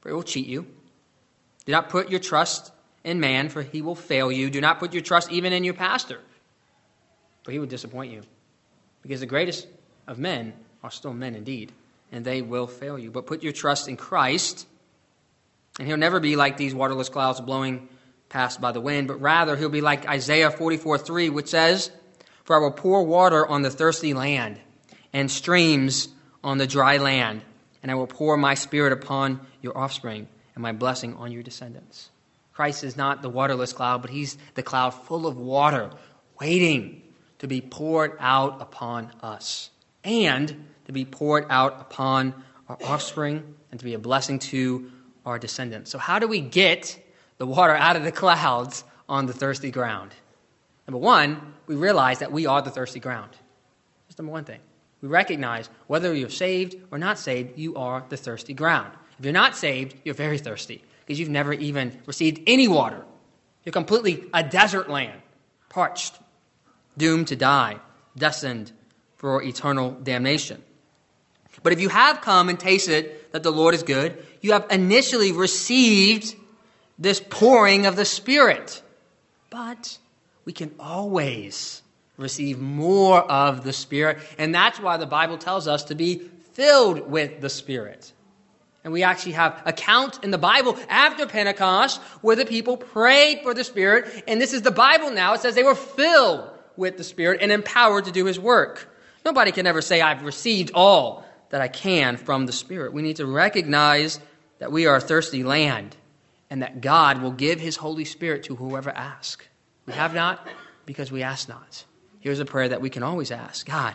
for 0.00 0.08
it 0.08 0.14
will 0.14 0.22
cheat 0.22 0.46
you. 0.46 0.66
Do 1.66 1.72
not 1.72 1.90
put 1.90 2.10
your 2.10 2.18
trust 2.18 2.72
in 3.04 3.20
man, 3.20 3.50
for 3.50 3.62
he 3.62 3.82
will 3.82 3.94
fail 3.94 4.32
you. 4.32 4.48
Do 4.48 4.60
not 4.60 4.78
put 4.78 4.94
your 4.94 5.02
trust 5.02 5.30
even 5.30 5.52
in 5.52 5.64
your 5.64 5.74
pastor, 5.74 6.20
for 7.44 7.52
he 7.52 7.58
will 7.58 7.66
disappoint 7.66 8.10
you. 8.10 8.22
Because 9.02 9.20
the 9.20 9.26
greatest 9.26 9.68
of 10.06 10.18
men 10.18 10.54
are 10.82 10.90
still 10.90 11.12
men 11.12 11.34
indeed, 11.34 11.72
and 12.10 12.24
they 12.24 12.40
will 12.40 12.66
fail 12.66 12.98
you. 12.98 13.10
But 13.10 13.26
put 13.26 13.42
your 13.42 13.52
trust 13.52 13.86
in 13.86 13.98
Christ, 13.98 14.66
and 15.78 15.86
he'll 15.86 15.98
never 15.98 16.20
be 16.20 16.36
like 16.36 16.56
these 16.56 16.74
waterless 16.74 17.10
clouds 17.10 17.40
blowing 17.40 17.88
past 18.30 18.60
by 18.60 18.72
the 18.72 18.80
wind, 18.80 19.08
but 19.08 19.20
rather 19.20 19.56
he'll 19.56 19.68
be 19.68 19.80
like 19.82 20.08
Isaiah 20.08 20.50
44 20.50 20.98
3, 20.98 21.28
which 21.30 21.48
says, 21.48 21.90
For 22.44 22.56
I 22.56 22.60
will 22.60 22.72
pour 22.72 23.04
water 23.04 23.46
on 23.46 23.60
the 23.60 23.70
thirsty 23.70 24.14
land, 24.14 24.58
and 25.12 25.30
streams 25.30 26.08
on 26.42 26.58
the 26.58 26.66
dry 26.66 26.98
land, 26.98 27.42
and 27.82 27.90
I 27.90 27.94
will 27.94 28.06
pour 28.06 28.36
my 28.36 28.54
spirit 28.54 28.92
upon 28.92 29.40
your 29.62 29.76
offspring, 29.76 30.28
and 30.54 30.62
my 30.62 30.72
blessing 30.72 31.14
on 31.14 31.32
your 31.32 31.42
descendants. 31.42 32.10
Christ 32.52 32.84
is 32.84 32.96
not 32.96 33.22
the 33.22 33.28
waterless 33.28 33.72
cloud, 33.72 34.02
but 34.02 34.10
he's 34.10 34.36
the 34.54 34.62
cloud 34.62 34.90
full 34.90 35.26
of 35.26 35.36
water, 35.36 35.90
waiting 36.40 37.02
to 37.38 37.46
be 37.46 37.60
poured 37.60 38.16
out 38.18 38.60
upon 38.60 39.12
us, 39.22 39.70
and 40.02 40.66
to 40.86 40.92
be 40.92 41.04
poured 41.04 41.46
out 41.50 41.80
upon 41.80 42.34
our 42.68 42.78
offspring, 42.84 43.54
and 43.70 43.78
to 43.78 43.84
be 43.84 43.94
a 43.94 43.98
blessing 43.98 44.38
to 44.38 44.90
our 45.24 45.38
descendants. 45.38 45.90
So, 45.90 45.98
how 45.98 46.18
do 46.18 46.26
we 46.26 46.40
get 46.40 46.98
the 47.38 47.46
water 47.46 47.74
out 47.74 47.96
of 47.96 48.02
the 48.02 48.12
clouds 48.12 48.84
on 49.08 49.26
the 49.26 49.32
thirsty 49.32 49.70
ground. 49.70 50.12
Number 50.86 50.98
one, 50.98 51.54
we 51.66 51.76
realize 51.76 52.18
that 52.18 52.32
we 52.32 52.46
are 52.46 52.60
the 52.60 52.70
thirsty 52.70 53.00
ground. 53.00 53.30
That's 54.06 54.18
number 54.18 54.32
one 54.32 54.44
thing. 54.44 54.60
We 55.00 55.08
recognize 55.08 55.70
whether 55.86 56.14
you're 56.14 56.28
saved 56.28 56.76
or 56.90 56.98
not 56.98 57.18
saved, 57.18 57.58
you 57.58 57.76
are 57.76 58.04
the 58.08 58.16
thirsty 58.16 58.54
ground. 58.54 58.92
If 59.18 59.24
you're 59.24 59.32
not 59.32 59.56
saved, 59.56 59.94
you're 60.04 60.14
very 60.14 60.38
thirsty 60.38 60.82
because 61.04 61.18
you've 61.18 61.28
never 61.28 61.52
even 61.52 61.98
received 62.06 62.40
any 62.46 62.68
water. 62.68 63.04
You're 63.64 63.72
completely 63.72 64.24
a 64.32 64.42
desert 64.42 64.88
land, 64.88 65.20
parched, 65.68 66.18
doomed 66.96 67.28
to 67.28 67.36
die, 67.36 67.78
destined 68.16 68.72
for 69.16 69.42
eternal 69.42 69.92
damnation. 69.92 70.62
But 71.62 71.72
if 71.72 71.80
you 71.80 71.88
have 71.88 72.20
come 72.20 72.48
and 72.48 72.58
tasted 72.58 73.12
that 73.32 73.42
the 73.42 73.50
Lord 73.50 73.74
is 73.74 73.82
good, 73.82 74.24
you 74.40 74.52
have 74.52 74.66
initially 74.70 75.32
received 75.32 76.34
this 76.98 77.20
pouring 77.20 77.86
of 77.86 77.96
the 77.96 78.04
Spirit. 78.04 78.82
But 79.50 79.98
we 80.44 80.52
can 80.52 80.74
always 80.78 81.82
receive 82.18 82.60
more 82.60 83.20
of 83.20 83.64
the 83.64 83.72
Spirit. 83.72 84.18
And 84.36 84.54
that's 84.54 84.78
why 84.78 84.98
the 84.98 85.06
Bible 85.06 85.38
tells 85.38 85.66
us 85.66 85.84
to 85.84 85.94
be 85.94 86.18
filled 86.52 87.10
with 87.10 87.40
the 87.40 87.48
Spirit. 87.48 88.12
And 88.84 88.92
we 88.92 89.02
actually 89.02 89.32
have 89.32 89.62
account 89.64 90.22
in 90.22 90.30
the 90.30 90.38
Bible 90.38 90.78
after 90.88 91.26
Pentecost 91.26 92.00
where 92.20 92.36
the 92.36 92.44
people 92.44 92.76
prayed 92.76 93.40
for 93.42 93.54
the 93.54 93.64
Spirit. 93.64 94.24
And 94.28 94.40
this 94.40 94.52
is 94.52 94.62
the 94.62 94.70
Bible 94.70 95.10
now. 95.10 95.32
It 95.32 95.40
says 95.40 95.54
they 95.54 95.62
were 95.62 95.74
filled 95.74 96.50
with 96.76 96.96
the 96.98 97.04
Spirit 97.04 97.40
and 97.40 97.50
empowered 97.50 98.04
to 98.04 98.12
do 98.12 98.26
His 98.26 98.38
work. 98.38 98.94
Nobody 99.24 99.52
can 99.52 99.66
ever 99.66 99.80
say, 99.80 100.00
I've 100.00 100.22
received 100.22 100.72
all 100.74 101.24
that 101.50 101.60
I 101.60 101.68
can 101.68 102.16
from 102.16 102.46
the 102.46 102.52
Spirit. 102.52 102.92
We 102.92 103.02
need 103.02 103.16
to 103.16 103.26
recognize 103.26 104.20
that 104.58 104.72
we 104.72 104.86
are 104.86 104.96
a 104.96 105.00
thirsty 105.00 105.42
land 105.42 105.96
and 106.50 106.62
that 106.62 106.80
God 106.80 107.22
will 107.22 107.32
give 107.32 107.60
his 107.60 107.76
Holy 107.76 108.04
Spirit 108.04 108.44
to 108.44 108.56
whoever 108.56 108.90
asks. 108.90 109.46
We 109.86 109.92
have 109.94 110.14
not 110.14 110.46
because 110.86 111.12
we 111.12 111.22
ask 111.22 111.48
not. 111.48 111.84
Here's 112.28 112.40
a 112.40 112.44
prayer 112.44 112.68
that 112.68 112.82
we 112.82 112.90
can 112.90 113.02
always 113.02 113.30
ask 113.30 113.64
God, 113.64 113.94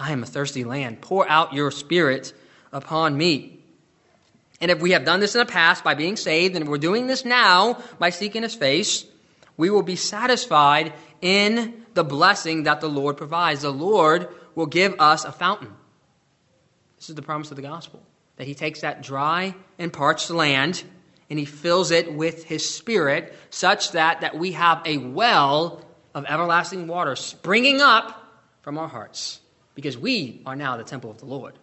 I 0.00 0.10
am 0.10 0.24
a 0.24 0.26
thirsty 0.26 0.64
land. 0.64 1.00
Pour 1.00 1.30
out 1.30 1.52
your 1.52 1.70
Spirit 1.70 2.32
upon 2.72 3.16
me. 3.16 3.60
And 4.60 4.72
if 4.72 4.80
we 4.80 4.90
have 4.90 5.04
done 5.04 5.20
this 5.20 5.36
in 5.36 5.38
the 5.38 5.46
past 5.46 5.84
by 5.84 5.94
being 5.94 6.16
saved, 6.16 6.56
and 6.56 6.66
we're 6.68 6.78
doing 6.78 7.06
this 7.06 7.24
now 7.24 7.80
by 8.00 8.10
seeking 8.10 8.42
his 8.42 8.56
face, 8.56 9.06
we 9.56 9.70
will 9.70 9.84
be 9.84 9.94
satisfied 9.94 10.92
in 11.22 11.86
the 11.94 12.02
blessing 12.02 12.64
that 12.64 12.80
the 12.80 12.88
Lord 12.88 13.16
provides. 13.16 13.62
The 13.62 13.70
Lord 13.70 14.26
will 14.56 14.66
give 14.66 14.96
us 14.98 15.24
a 15.24 15.30
fountain. 15.30 15.72
This 16.96 17.10
is 17.10 17.14
the 17.14 17.22
promise 17.22 17.52
of 17.52 17.56
the 17.56 17.62
gospel 17.62 18.02
that 18.38 18.48
he 18.48 18.56
takes 18.56 18.80
that 18.80 19.02
dry 19.04 19.54
and 19.78 19.92
parched 19.92 20.30
land 20.30 20.82
and 21.30 21.38
he 21.38 21.44
fills 21.44 21.92
it 21.92 22.12
with 22.12 22.42
his 22.42 22.68
spirit 22.68 23.36
such 23.50 23.92
that, 23.92 24.22
that 24.22 24.36
we 24.36 24.50
have 24.50 24.82
a 24.84 24.96
well 24.96 25.84
of 26.14 26.24
everlasting 26.26 26.86
water 26.86 27.16
springing 27.16 27.80
up 27.80 28.24
from 28.62 28.78
our 28.78 28.88
hearts 28.88 29.40
because 29.74 29.96
we 29.96 30.42
are 30.44 30.56
now 30.56 30.76
the 30.76 30.84
temple 30.84 31.10
of 31.10 31.18
the 31.18 31.26
Lord 31.26 31.54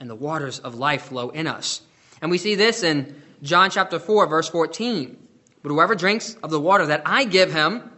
and 0.00 0.08
the 0.08 0.14
waters 0.14 0.58
of 0.58 0.74
life 0.74 1.02
flow 1.02 1.30
in 1.30 1.46
us. 1.46 1.82
And 2.20 2.30
we 2.30 2.38
see 2.38 2.54
this 2.54 2.82
in 2.82 3.20
John 3.42 3.70
chapter 3.70 3.98
4 3.98 4.26
verse 4.26 4.48
14. 4.48 5.28
But 5.62 5.68
whoever 5.68 5.94
drinks 5.94 6.36
of 6.42 6.50
the 6.50 6.60
water 6.60 6.86
that 6.86 7.02
I 7.06 7.24
give 7.24 7.52
him 7.52 7.90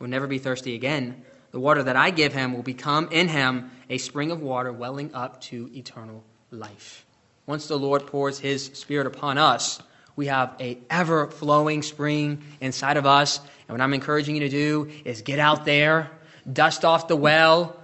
will 0.00 0.08
never 0.08 0.26
be 0.26 0.38
thirsty 0.38 0.74
again. 0.74 1.24
The 1.50 1.60
water 1.60 1.82
that 1.82 1.96
I 1.96 2.10
give 2.10 2.32
him 2.32 2.52
will 2.52 2.62
become 2.62 3.08
in 3.10 3.28
him 3.28 3.70
a 3.88 3.98
spring 3.98 4.30
of 4.30 4.40
water 4.40 4.72
welling 4.72 5.14
up 5.14 5.40
to 5.42 5.68
eternal 5.74 6.22
life. 6.50 7.04
Once 7.46 7.66
the 7.66 7.78
Lord 7.78 8.06
pours 8.06 8.38
his 8.38 8.66
spirit 8.66 9.06
upon 9.06 9.38
us, 9.38 9.82
we 10.20 10.26
have 10.26 10.54
a 10.60 10.76
ever 10.90 11.28
flowing 11.28 11.80
spring 11.80 12.44
inside 12.60 12.98
of 12.98 13.06
us. 13.06 13.38
And 13.38 13.70
what 13.70 13.80
I'm 13.80 13.94
encouraging 13.94 14.34
you 14.34 14.42
to 14.42 14.50
do 14.50 14.90
is 15.06 15.22
get 15.22 15.38
out 15.38 15.64
there, 15.64 16.10
dust 16.52 16.84
off 16.84 17.08
the 17.08 17.16
well 17.16 17.74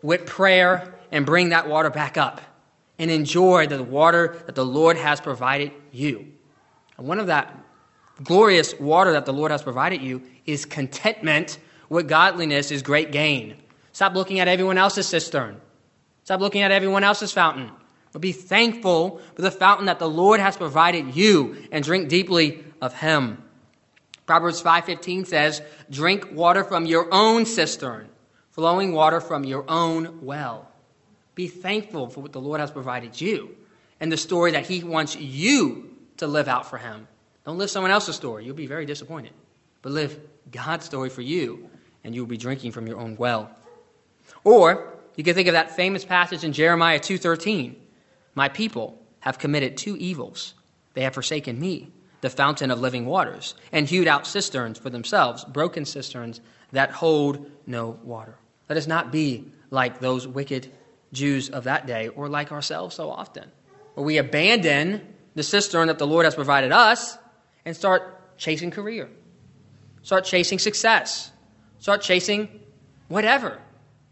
with 0.00 0.24
prayer, 0.24 0.94
and 1.10 1.26
bring 1.26 1.48
that 1.48 1.68
water 1.68 1.90
back 1.90 2.16
up 2.16 2.40
and 2.96 3.10
enjoy 3.10 3.66
the 3.66 3.82
water 3.82 4.40
that 4.46 4.54
the 4.54 4.64
Lord 4.64 4.96
has 4.96 5.20
provided 5.20 5.72
you. 5.90 6.32
And 6.96 7.08
one 7.08 7.18
of 7.18 7.26
that 7.26 7.52
glorious 8.22 8.78
water 8.78 9.10
that 9.10 9.26
the 9.26 9.32
Lord 9.32 9.50
has 9.50 9.64
provided 9.64 10.00
you 10.00 10.22
is 10.46 10.64
contentment 10.66 11.58
with 11.88 12.08
godliness 12.08 12.70
is 12.70 12.82
great 12.82 13.10
gain. 13.10 13.56
Stop 13.90 14.14
looking 14.14 14.38
at 14.38 14.46
everyone 14.46 14.78
else's 14.78 15.08
cistern. 15.08 15.60
Stop 16.22 16.38
looking 16.38 16.62
at 16.62 16.70
everyone 16.70 17.02
else's 17.02 17.32
fountain. 17.32 17.72
But 18.14 18.22
be 18.22 18.32
thankful 18.32 19.20
for 19.34 19.42
the 19.42 19.50
fountain 19.50 19.86
that 19.86 19.98
the 19.98 20.08
Lord 20.08 20.38
has 20.38 20.56
provided 20.56 21.16
you 21.16 21.56
and 21.72 21.82
drink 21.82 22.08
deeply 22.08 22.64
of 22.80 22.94
him. 22.94 23.42
Proverbs 24.24 24.62
5:15 24.62 25.24
says, 25.24 25.60
"Drink 25.90 26.28
water 26.30 26.62
from 26.62 26.86
your 26.86 27.12
own 27.12 27.44
cistern, 27.44 28.08
flowing 28.52 28.92
water 28.92 29.20
from 29.20 29.42
your 29.42 29.64
own 29.68 30.20
well." 30.22 30.70
Be 31.34 31.48
thankful 31.48 32.08
for 32.08 32.20
what 32.20 32.32
the 32.32 32.40
Lord 32.40 32.60
has 32.60 32.70
provided 32.70 33.20
you 33.20 33.56
and 33.98 34.12
the 34.12 34.16
story 34.16 34.52
that 34.52 34.66
he 34.66 34.84
wants 34.84 35.16
you 35.16 35.90
to 36.18 36.28
live 36.28 36.46
out 36.46 36.70
for 36.70 36.78
him. 36.78 37.08
Don't 37.44 37.58
live 37.58 37.68
someone 37.68 37.90
else's 37.90 38.14
story. 38.14 38.44
You'll 38.44 38.54
be 38.54 38.68
very 38.68 38.86
disappointed. 38.86 39.32
But 39.82 39.90
live 39.90 40.20
God's 40.52 40.84
story 40.86 41.10
for 41.10 41.22
you 41.22 41.68
and 42.04 42.14
you'll 42.14 42.26
be 42.26 42.36
drinking 42.36 42.70
from 42.70 42.86
your 42.86 43.00
own 43.00 43.16
well. 43.16 43.50
Or 44.44 44.94
you 45.16 45.24
can 45.24 45.34
think 45.34 45.48
of 45.48 45.54
that 45.54 45.74
famous 45.74 46.04
passage 46.04 46.44
in 46.44 46.52
Jeremiah 46.52 47.00
2:13 47.00 47.80
my 48.34 48.48
people 48.48 49.00
have 49.20 49.38
committed 49.38 49.76
two 49.76 49.96
evils. 49.96 50.54
They 50.94 51.02
have 51.02 51.14
forsaken 51.14 51.58
me, 51.58 51.92
the 52.20 52.30
fountain 52.30 52.70
of 52.70 52.80
living 52.80 53.06
waters, 53.06 53.54
and 53.72 53.88
hewed 53.88 54.08
out 54.08 54.26
cisterns 54.26 54.78
for 54.78 54.90
themselves, 54.90 55.44
broken 55.44 55.84
cisterns 55.84 56.40
that 56.72 56.90
hold 56.90 57.50
no 57.66 57.98
water. 58.02 58.36
Let 58.68 58.78
us 58.78 58.86
not 58.86 59.12
be 59.12 59.50
like 59.70 60.00
those 60.00 60.26
wicked 60.26 60.70
Jews 61.12 61.48
of 61.48 61.64
that 61.64 61.86
day, 61.86 62.08
or 62.08 62.28
like 62.28 62.50
ourselves 62.50 62.96
so 62.96 63.10
often, 63.10 63.50
where 63.94 64.04
we 64.04 64.18
abandon 64.18 65.00
the 65.34 65.42
cistern 65.42 65.88
that 65.88 65.98
the 65.98 66.06
Lord 66.06 66.24
has 66.24 66.34
provided 66.34 66.72
us 66.72 67.16
and 67.64 67.76
start 67.76 68.36
chasing 68.36 68.70
career, 68.70 69.08
start 70.02 70.24
chasing 70.24 70.58
success, 70.58 71.30
start 71.78 72.02
chasing 72.02 72.48
whatever, 73.08 73.60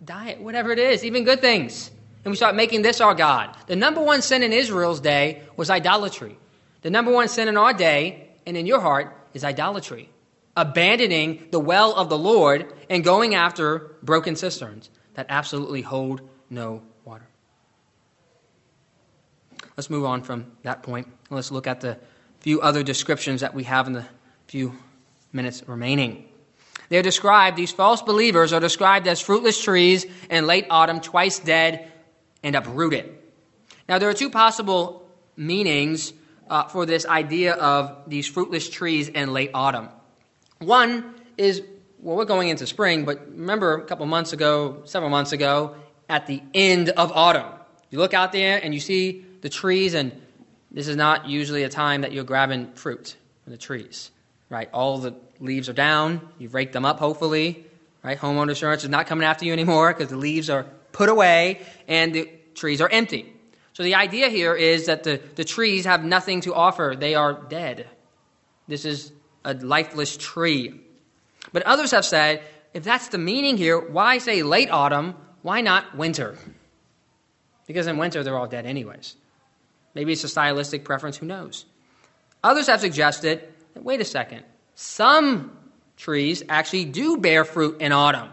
diet, 0.05 0.41
whatever 0.41 0.71
it 0.71 0.79
is, 0.79 1.05
even 1.05 1.25
good 1.25 1.41
things. 1.41 1.91
And 2.25 2.31
we 2.31 2.37
start 2.37 2.55
making 2.55 2.83
this 2.83 3.01
our 3.01 3.15
God. 3.15 3.57
The 3.67 3.77
number 3.77 4.01
one 4.01 4.23
sin 4.23 4.43
in 4.43 4.53
Israel's 4.53 5.01
day 5.01 5.43
was 5.57 5.71
idolatry. 5.71 6.39
The 6.83 6.91
number 6.91 7.13
one 7.13 7.29
sin 7.29 7.49
in 7.49 7.57
our 7.57 7.73
day 7.73 8.29
and 8.47 8.57
in 8.57 8.67
your 8.67 8.81
heart 8.81 9.17
is 9.35 9.45
idolatry. 9.45 10.09
Abandoning 10.57 11.49
the 11.51 11.61
well 11.61 11.95
of 11.95 12.09
the 12.09 12.19
Lord 12.19 12.73
and 12.91 13.03
going 13.03 13.35
after 13.35 13.97
broken 14.03 14.37
cisterns 14.37 14.91
that 15.15 15.27
absolutely 15.29 15.83
hold 15.83 16.21
no 16.51 16.83
water. 17.05 17.27
Let's 19.77 19.91
move 19.91 20.05
on 20.05 20.23
from 20.23 20.53
that 20.63 20.83
point. 20.83 21.09
Let's 21.31 21.51
look 21.51 21.67
at 21.67 21.81
the 21.81 21.99
few 22.41 22.61
other 22.61 22.83
descriptions 22.83 23.41
that 23.41 23.55
we 23.55 23.65
have 23.65 23.87
in 23.87 23.95
the 23.95 24.05
few 24.47 24.77
minutes 25.33 25.63
remaining. 25.67 26.29
They 26.89 26.99
are 26.99 27.03
described, 27.03 27.57
these 27.57 27.73
false 27.73 28.03
believers 28.03 28.53
are 28.53 28.61
described 28.61 29.07
as 29.07 29.21
fruitless 29.21 29.63
trees 29.63 30.05
in 30.29 30.47
late 30.47 30.67
autumn, 30.69 31.01
twice 31.01 31.39
dead 31.39 31.91
and 32.43 32.57
uproot 32.57 32.95
it. 32.95 33.19
Now, 33.89 33.99
there 33.99 34.09
are 34.09 34.15
two 34.15 34.31
possible 34.31 35.09
meanings 35.37 36.13
uh, 36.49 36.69
for 36.69 36.87
this 36.87 37.07
idea 37.07 37.55
of 37.55 38.09
these 38.09 38.27
fruitless 38.27 38.69
trees 38.69 39.09
in 39.09 39.33
late 39.33 39.51
autumn. 39.55 39.89
One 40.59 41.15
is, 41.37 41.63
well, 41.99 42.17
we're 42.17 42.25
going 42.25 42.49
into 42.49 42.67
spring, 42.67 43.05
but 43.05 43.27
remember 43.31 43.77
a 43.77 43.85
couple 43.85 44.07
months 44.07 44.33
ago, 44.33 44.83
several 44.85 45.11
months 45.11 45.33
ago, 45.33 45.77
at 46.09 46.27
the 46.27 46.43
end 46.53 46.91
of 46.91 47.13
autumn, 47.13 47.47
you 47.91 47.99
look 47.99 48.15
out 48.15 48.33
there 48.33 48.63
and 48.63 48.75
you 48.75 48.81
see 48.81 49.25
the 49.41 49.49
trees, 49.49 49.95
and 49.95 50.13
this 50.71 50.89
is 50.89 50.97
not 50.97 51.29
usually 51.29 51.63
a 51.63 51.69
time 51.69 52.03
that 52.03 52.13
you're 52.13 52.25
grabbing 52.25 52.73
fruit 52.73 53.17
from 53.45 53.53
the 53.53 53.59
trees, 53.59 54.11
right? 54.49 54.69
All 54.73 54.99
the 54.99 55.15
leaves 55.41 55.69
are 55.69 55.75
down, 55.75 56.29
you've 56.39 56.55
raked 56.55 56.73
them 56.73 56.85
up, 56.85 56.99
hopefully, 56.99 57.67
right? 58.03 58.19
Homeowner 58.19 58.51
insurance 58.51 58.85
is 58.85 58.91
not 58.91 59.07
coming 59.07 59.25
after 59.25 59.45
you 59.45 59.53
anymore 59.53 59.93
because 59.93 60.09
the 60.09 60.17
leaves 60.17 60.51
are 60.51 60.67
put 60.93 61.09
away 61.09 61.61
and 61.89 62.15
the 62.15 62.31
trees 62.55 62.81
are 62.81 62.89
empty. 62.89 63.33
So 63.73 63.83
the 63.83 63.95
idea 63.95 64.29
here 64.29 64.55
is 64.55 64.87
that 64.87 65.05
the, 65.05 65.21
the 65.35 65.45
trees 65.45 65.85
have 65.87 66.05
nothing 66.05 66.43
to 66.43 66.55
offer, 66.55 66.95
they 66.99 67.15
are 67.15 67.33
dead. 67.33 67.89
This 68.69 68.85
is 68.85 69.13
a 69.45 69.55
lifeless 69.55 70.17
tree. 70.17 70.81
But 71.53 71.63
others 71.63 71.91
have 71.91 72.05
said, 72.05 72.43
if 72.75 72.85
that's 72.85 73.09
the 73.09 73.19
meaning 73.19 73.57
here, 73.57 73.79
why 73.79 74.19
say 74.19 74.43
late 74.43 74.71
autumn? 74.71 75.15
Why 75.43 75.61
not 75.61 75.97
winter? 75.97 76.37
Because 77.67 77.87
in 77.87 77.97
winter 77.97 78.23
they're 78.23 78.37
all 78.37 78.47
dead, 78.47 78.67
anyways. 78.67 79.17
Maybe 79.95 80.13
it's 80.13 80.25
a 80.25 80.29
stylistic 80.29 80.85
preference, 80.85 81.17
who 81.17 81.27
knows? 81.27 81.65
Others 82.45 82.67
have 82.69 82.81
suggested 82.81 83.49
wait 83.75 84.01
a 84.01 84.05
second, 84.05 84.45
some 84.75 85.57
trees 85.97 86.43
actually 86.49 86.85
do 86.85 87.17
bear 87.17 87.45
fruit 87.45 87.81
in 87.81 87.93
autumn. 87.93 88.31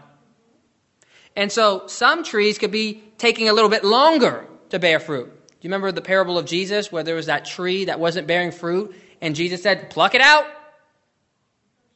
And 1.36 1.50
so 1.50 1.86
some 1.86 2.24
trees 2.24 2.58
could 2.58 2.72
be 2.72 3.02
taking 3.18 3.48
a 3.48 3.52
little 3.52 3.70
bit 3.70 3.84
longer 3.84 4.46
to 4.70 4.78
bear 4.78 5.00
fruit. 5.00 5.26
Do 5.26 5.68
you 5.68 5.68
remember 5.68 5.92
the 5.92 6.02
parable 6.02 6.38
of 6.38 6.46
Jesus 6.46 6.90
where 6.90 7.02
there 7.02 7.14
was 7.14 7.26
that 7.26 7.44
tree 7.44 7.84
that 7.84 8.00
wasn't 8.00 8.26
bearing 8.26 8.50
fruit 8.50 8.94
and 9.20 9.36
Jesus 9.36 9.62
said, 9.62 9.90
pluck 9.90 10.14
it 10.14 10.20
out? 10.20 10.46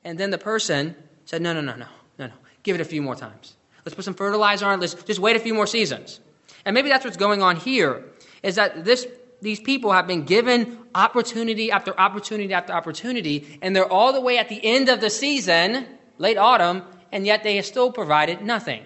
And 0.05 0.18
then 0.18 0.31
the 0.31 0.38
person 0.38 0.94
said, 1.25 1.40
no, 1.40 1.53
no, 1.55 1.62
no, 1.62 1.75
no, 1.75 1.87
no, 2.18 2.27
no. 2.27 2.33
Give 2.62 2.75
it 2.75 2.81
a 2.81 2.85
few 2.85 3.01
more 3.01 3.14
times. 3.14 3.57
Let's 3.85 3.94
put 3.94 4.05
some 4.05 4.14
fertilizer 4.14 4.66
on 4.66 4.79
it. 4.79 4.81
Let's 4.81 4.94
just 4.94 5.20
wait 5.20 5.37
a 5.37 5.40
few 5.40 5.55
more 5.55 5.66
seasons. 5.66 6.20
And 6.64 6.75
maybe 6.75 6.88
that's 6.88 7.05
what's 7.05 7.16
going 7.16 7.42
on 7.42 7.57
here 7.57 8.05
is 8.42 8.57
that 8.57 8.85
this, 8.85 9.07
these 9.40 9.61
people 9.61 9.92
have 9.92 10.07
been 10.07 10.25
given 10.25 10.79
opportunity 10.94 11.70
after 11.70 11.99
opportunity 11.99 12.53
after 12.53 12.73
opportunity, 12.73 13.59
and 13.62 13.75
they're 13.75 13.90
all 13.90 14.12
the 14.12 14.20
way 14.20 14.38
at 14.38 14.49
the 14.49 14.64
end 14.64 14.88
of 14.88 15.01
the 15.01 15.11
season, 15.11 15.87
late 16.18 16.37
autumn, 16.37 16.83
and 17.12 17.27
yet 17.27 17.42
they 17.42 17.57
have 17.57 17.66
still 17.66 17.90
provided 17.92 18.42
nothing. 18.42 18.83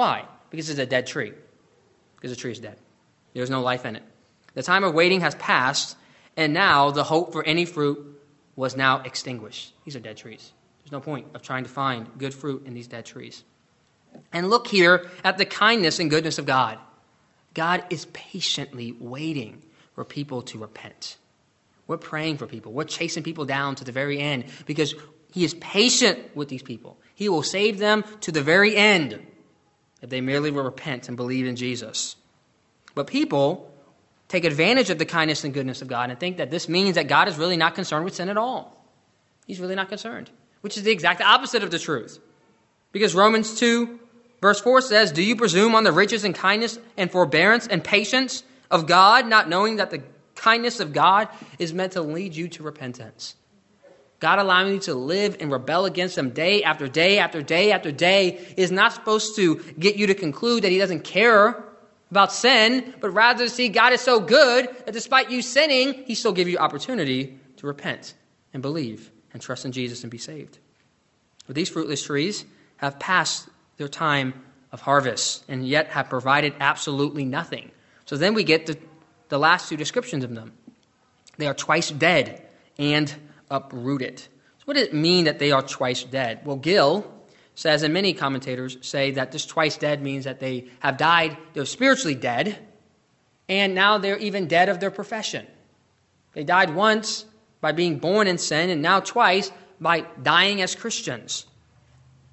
Why? 0.00 0.24
Because 0.48 0.70
it's 0.70 0.78
a 0.78 0.86
dead 0.86 1.06
tree. 1.06 1.34
Because 2.16 2.30
the 2.30 2.36
tree 2.40 2.52
is 2.52 2.58
dead. 2.58 2.78
There's 3.34 3.50
no 3.50 3.60
life 3.60 3.84
in 3.84 3.96
it. 3.96 4.02
The 4.54 4.62
time 4.62 4.82
of 4.82 4.94
waiting 4.94 5.20
has 5.20 5.34
passed, 5.34 5.94
and 6.38 6.54
now 6.54 6.90
the 6.90 7.04
hope 7.04 7.34
for 7.34 7.44
any 7.44 7.66
fruit 7.66 8.18
was 8.56 8.74
now 8.74 9.02
extinguished. 9.02 9.74
These 9.84 9.96
are 9.96 10.00
dead 10.00 10.16
trees. 10.16 10.54
There's 10.78 10.92
no 10.92 11.00
point 11.00 11.26
of 11.34 11.42
trying 11.42 11.64
to 11.64 11.68
find 11.68 12.08
good 12.16 12.32
fruit 12.32 12.62
in 12.64 12.72
these 12.72 12.86
dead 12.86 13.04
trees. 13.04 13.44
And 14.32 14.48
look 14.48 14.68
here 14.68 15.06
at 15.22 15.36
the 15.36 15.44
kindness 15.44 15.98
and 15.98 16.08
goodness 16.08 16.38
of 16.38 16.46
God. 16.46 16.78
God 17.52 17.84
is 17.90 18.06
patiently 18.14 18.92
waiting 18.98 19.60
for 19.94 20.06
people 20.06 20.40
to 20.44 20.56
repent. 20.56 21.18
We're 21.86 21.98
praying 21.98 22.38
for 22.38 22.46
people. 22.46 22.72
We're 22.72 22.84
chasing 22.84 23.22
people 23.22 23.44
down 23.44 23.74
to 23.74 23.84
the 23.84 23.92
very 23.92 24.18
end 24.18 24.46
because 24.64 24.94
He 25.30 25.44
is 25.44 25.52
patient 25.52 26.34
with 26.34 26.48
these 26.48 26.62
people. 26.62 26.96
He 27.14 27.28
will 27.28 27.42
save 27.42 27.78
them 27.78 28.02
to 28.22 28.32
the 28.32 28.40
very 28.40 28.74
end 28.74 29.26
if 30.02 30.10
they 30.10 30.20
merely 30.20 30.50
will 30.50 30.64
repent 30.64 31.08
and 31.08 31.16
believe 31.16 31.46
in 31.46 31.56
Jesus. 31.56 32.16
But 32.94 33.06
people 33.06 33.72
take 34.28 34.44
advantage 34.44 34.90
of 34.90 34.98
the 34.98 35.04
kindness 35.04 35.44
and 35.44 35.52
goodness 35.52 35.82
of 35.82 35.88
God 35.88 36.10
and 36.10 36.18
think 36.18 36.38
that 36.38 36.50
this 36.50 36.68
means 36.68 36.94
that 36.94 37.08
God 37.08 37.28
is 37.28 37.36
really 37.36 37.56
not 37.56 37.74
concerned 37.74 38.04
with 38.04 38.14
sin 38.14 38.28
at 38.28 38.36
all. 38.36 38.84
He's 39.46 39.60
really 39.60 39.74
not 39.74 39.88
concerned, 39.88 40.30
which 40.60 40.76
is 40.76 40.84
the 40.84 40.92
exact 40.92 41.20
opposite 41.20 41.62
of 41.62 41.70
the 41.70 41.78
truth. 41.78 42.18
Because 42.92 43.14
Romans 43.14 43.58
2, 43.58 43.98
verse 44.40 44.60
4 44.60 44.80
says, 44.82 45.12
Do 45.12 45.22
you 45.22 45.36
presume 45.36 45.74
on 45.74 45.84
the 45.84 45.92
riches 45.92 46.24
and 46.24 46.34
kindness 46.34 46.78
and 46.96 47.10
forbearance 47.10 47.66
and 47.66 47.82
patience 47.82 48.44
of 48.70 48.86
God, 48.86 49.26
not 49.26 49.48
knowing 49.48 49.76
that 49.76 49.90
the 49.90 50.02
kindness 50.36 50.80
of 50.80 50.92
God 50.92 51.28
is 51.58 51.72
meant 51.72 51.92
to 51.92 52.02
lead 52.02 52.34
you 52.34 52.48
to 52.48 52.62
repentance? 52.62 53.34
God 54.20 54.38
allowing 54.38 54.74
you 54.74 54.80
to 54.80 54.94
live 54.94 55.38
and 55.40 55.50
rebel 55.50 55.86
against 55.86 56.16
Him 56.16 56.30
day 56.30 56.62
after 56.62 56.86
day 56.86 57.18
after 57.18 57.42
day 57.42 57.72
after 57.72 57.90
day 57.90 58.38
is 58.56 58.70
not 58.70 58.92
supposed 58.92 59.34
to 59.36 59.56
get 59.78 59.96
you 59.96 60.06
to 60.08 60.14
conclude 60.14 60.62
that 60.62 60.70
He 60.70 60.78
doesn't 60.78 61.04
care 61.04 61.64
about 62.10 62.32
sin, 62.32 62.94
but 63.00 63.10
rather 63.10 63.44
to 63.44 63.50
see 63.50 63.68
God 63.68 63.92
is 63.92 64.00
so 64.00 64.20
good 64.20 64.68
that 64.84 64.92
despite 64.92 65.30
you 65.30 65.40
sinning, 65.40 66.04
He 66.04 66.14
still 66.14 66.32
give 66.32 66.48
you 66.48 66.58
opportunity 66.58 67.38
to 67.56 67.66
repent 67.66 68.14
and 68.52 68.62
believe 68.62 69.10
and 69.32 69.40
trust 69.40 69.64
in 69.64 69.72
Jesus 69.72 70.02
and 70.02 70.10
be 70.10 70.18
saved. 70.18 70.58
But 71.46 71.56
these 71.56 71.70
fruitless 71.70 72.02
trees 72.02 72.44
have 72.76 72.98
passed 72.98 73.48
their 73.78 73.88
time 73.88 74.34
of 74.70 74.82
harvest 74.82 75.44
and 75.48 75.66
yet 75.66 75.88
have 75.88 76.10
provided 76.10 76.54
absolutely 76.60 77.24
nothing. 77.24 77.70
So 78.04 78.16
then 78.16 78.34
we 78.34 78.44
get 78.44 78.66
the, 78.66 78.76
the 79.30 79.38
last 79.38 79.68
two 79.68 79.76
descriptions 79.76 80.24
of 80.24 80.34
them. 80.34 80.52
They 81.38 81.46
are 81.46 81.54
twice 81.54 81.90
dead 81.90 82.46
and 82.78 83.12
uprooted. 83.50 84.20
So 84.20 84.64
what 84.64 84.74
does 84.74 84.88
it 84.88 84.94
mean 84.94 85.24
that 85.24 85.38
they 85.38 85.52
are 85.52 85.62
twice 85.62 86.04
dead? 86.04 86.40
Well, 86.44 86.56
Gill 86.56 87.10
says, 87.54 87.82
and 87.82 87.92
many 87.92 88.14
commentators 88.14 88.78
say 88.80 89.12
that 89.12 89.32
this 89.32 89.44
twice 89.44 89.76
dead 89.76 90.02
means 90.02 90.24
that 90.24 90.40
they 90.40 90.68
have 90.80 90.96
died, 90.96 91.36
they're 91.52 91.66
spiritually 91.66 92.14
dead, 92.14 92.58
and 93.48 93.74
now 93.74 93.98
they're 93.98 94.18
even 94.18 94.46
dead 94.46 94.68
of 94.68 94.80
their 94.80 94.90
profession. 94.90 95.46
They 96.32 96.44
died 96.44 96.74
once 96.74 97.24
by 97.60 97.72
being 97.72 97.98
born 97.98 98.26
in 98.26 98.38
sin, 98.38 98.70
and 98.70 98.80
now 98.80 99.00
twice 99.00 99.50
by 99.80 100.06
dying 100.22 100.62
as 100.62 100.74
Christians. 100.74 101.46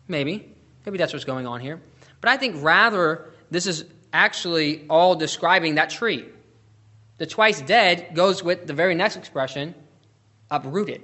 Maybe. 0.07 0.53
Maybe 0.85 0.97
that's 0.97 1.11
what's 1.11 1.25
going 1.25 1.47
on 1.47 1.59
here. 1.59 1.81
But 2.21 2.29
I 2.29 2.37
think 2.37 2.63
rather 2.63 3.33
this 3.51 3.65
is 3.65 3.85
actually 4.13 4.85
all 4.89 5.15
describing 5.15 5.75
that 5.75 5.89
tree. 5.89 6.25
The 7.17 7.25
twice 7.25 7.61
dead 7.61 8.11
goes 8.13 8.43
with 8.43 8.67
the 8.67 8.73
very 8.73 8.95
next 8.95 9.15
expression, 9.15 9.75
uprooted. 10.49 11.01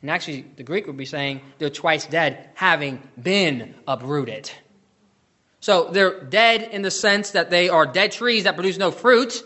And 0.00 0.10
actually, 0.10 0.44
the 0.56 0.62
Greek 0.62 0.86
would 0.86 0.96
be 0.96 1.04
saying 1.04 1.40
they're 1.58 1.70
twice 1.70 2.06
dead, 2.06 2.50
having 2.54 3.02
been 3.20 3.74
uprooted. 3.86 4.50
So 5.60 5.90
they're 5.92 6.24
dead 6.24 6.62
in 6.62 6.82
the 6.82 6.90
sense 6.90 7.30
that 7.32 7.50
they 7.50 7.68
are 7.68 7.86
dead 7.86 8.10
trees 8.10 8.44
that 8.44 8.56
produce 8.56 8.78
no 8.78 8.90
fruit. 8.90 9.44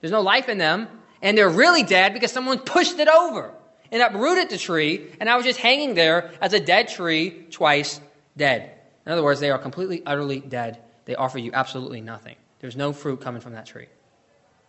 There's 0.00 0.10
no 0.10 0.20
life 0.20 0.48
in 0.48 0.58
them. 0.58 0.88
And 1.22 1.38
they're 1.38 1.48
really 1.48 1.84
dead 1.84 2.12
because 2.12 2.32
someone 2.32 2.58
pushed 2.58 2.98
it 2.98 3.08
over 3.08 3.54
and 3.94 4.02
uprooted 4.02 4.50
the 4.50 4.58
tree, 4.58 5.08
and 5.20 5.30
I 5.30 5.36
was 5.36 5.44
just 5.44 5.60
hanging 5.60 5.94
there 5.94 6.32
as 6.40 6.52
a 6.52 6.58
dead 6.58 6.88
tree, 6.88 7.46
twice 7.52 8.00
dead. 8.36 8.72
In 9.06 9.12
other 9.12 9.22
words, 9.22 9.38
they 9.38 9.50
are 9.50 9.58
completely, 9.58 10.02
utterly 10.04 10.40
dead. 10.40 10.80
They 11.04 11.14
offer 11.14 11.38
you 11.38 11.52
absolutely 11.54 12.00
nothing. 12.00 12.34
There's 12.58 12.76
no 12.76 12.92
fruit 12.92 13.20
coming 13.20 13.40
from 13.40 13.52
that 13.52 13.66
tree. 13.66 13.86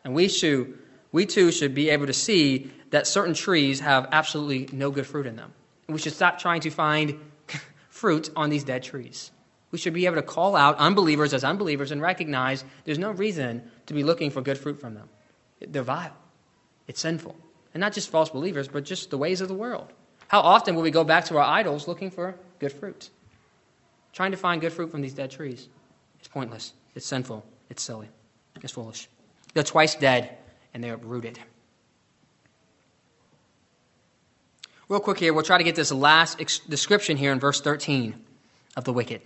And 0.03 0.13
we 0.13 0.27
too, 0.27 0.77
we 1.15 1.25
too 1.25 1.49
should 1.49 1.73
be 1.73 1.91
able 1.91 2.07
to 2.07 2.13
see 2.13 2.69
that 2.89 3.07
certain 3.07 3.33
trees 3.33 3.79
have 3.79 4.09
absolutely 4.11 4.67
no 4.75 4.91
good 4.91 5.07
fruit 5.07 5.25
in 5.25 5.37
them. 5.37 5.53
We 5.87 5.97
should 5.97 6.11
stop 6.11 6.39
trying 6.39 6.59
to 6.67 6.69
find 6.69 7.17
fruit 7.89 8.29
on 8.35 8.49
these 8.49 8.65
dead 8.65 8.83
trees. 8.83 9.31
We 9.71 9.77
should 9.77 9.93
be 9.93 10.07
able 10.07 10.17
to 10.17 10.21
call 10.21 10.57
out 10.57 10.77
unbelievers 10.77 11.33
as 11.33 11.45
unbelievers 11.45 11.93
and 11.93 12.01
recognize 12.01 12.65
there's 12.83 12.99
no 12.99 13.11
reason 13.11 13.63
to 13.85 13.93
be 13.93 14.03
looking 14.03 14.29
for 14.29 14.41
good 14.41 14.57
fruit 14.57 14.81
from 14.81 14.93
them. 14.93 15.07
They're 15.65 15.83
vile, 15.83 16.17
it's 16.85 16.99
sinful. 16.99 17.37
And 17.73 17.79
not 17.79 17.93
just 17.93 18.09
false 18.09 18.29
believers, 18.29 18.67
but 18.67 18.83
just 18.83 19.09
the 19.09 19.17
ways 19.17 19.39
of 19.39 19.47
the 19.47 19.53
world. 19.53 19.93
How 20.27 20.41
often 20.41 20.75
will 20.75 20.83
we 20.83 20.91
go 20.91 21.05
back 21.05 21.23
to 21.25 21.37
our 21.37 21.45
idols 21.45 21.87
looking 21.87 22.11
for 22.11 22.35
good 22.59 22.73
fruit? 22.73 23.09
Trying 24.11 24.31
to 24.31 24.37
find 24.37 24.59
good 24.59 24.73
fruit 24.73 24.91
from 24.91 24.99
these 24.99 25.13
dead 25.13 25.31
trees. 25.31 25.69
It's 26.19 26.27
pointless. 26.27 26.73
It's 26.93 27.05
sinful. 27.05 27.45
It's 27.69 27.83
silly. 27.83 28.09
It's 28.61 28.73
foolish. 28.73 29.07
They're 29.53 29.63
twice 29.63 29.95
dead 29.95 30.39
and 30.75 30.83
they're 30.83 30.97
rooted. 30.97 31.39
Real 34.89 34.99
quick 34.99 35.17
here, 35.17 35.33
we'll 35.33 35.41
try 35.41 35.57
to 35.57 35.63
get 35.63 35.73
this 35.73 35.91
last 35.91 36.41
ex- 36.41 36.59
description 36.59 37.15
here 37.15 37.31
in 37.31 37.39
verse 37.39 37.61
13 37.61 38.13
of 38.75 38.83
the 38.83 38.91
wicked. 38.91 39.21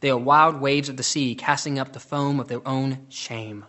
They 0.00 0.10
are 0.10 0.18
wild 0.18 0.60
waves 0.60 0.90
of 0.90 0.98
the 0.98 1.02
sea, 1.02 1.34
casting 1.34 1.78
up 1.78 1.94
the 1.94 1.98
foam 1.98 2.38
of 2.38 2.48
their 2.48 2.66
own 2.68 3.06
shame. 3.08 3.64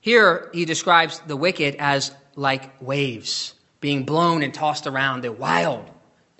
Here, 0.00 0.50
he 0.52 0.66
describes 0.66 1.20
the 1.20 1.36
wicked 1.36 1.76
as 1.76 2.14
like 2.36 2.80
waves 2.82 3.54
being 3.80 4.04
blown 4.04 4.42
and 4.42 4.52
tossed 4.52 4.86
around. 4.86 5.22
They're 5.22 5.32
wild, 5.32 5.90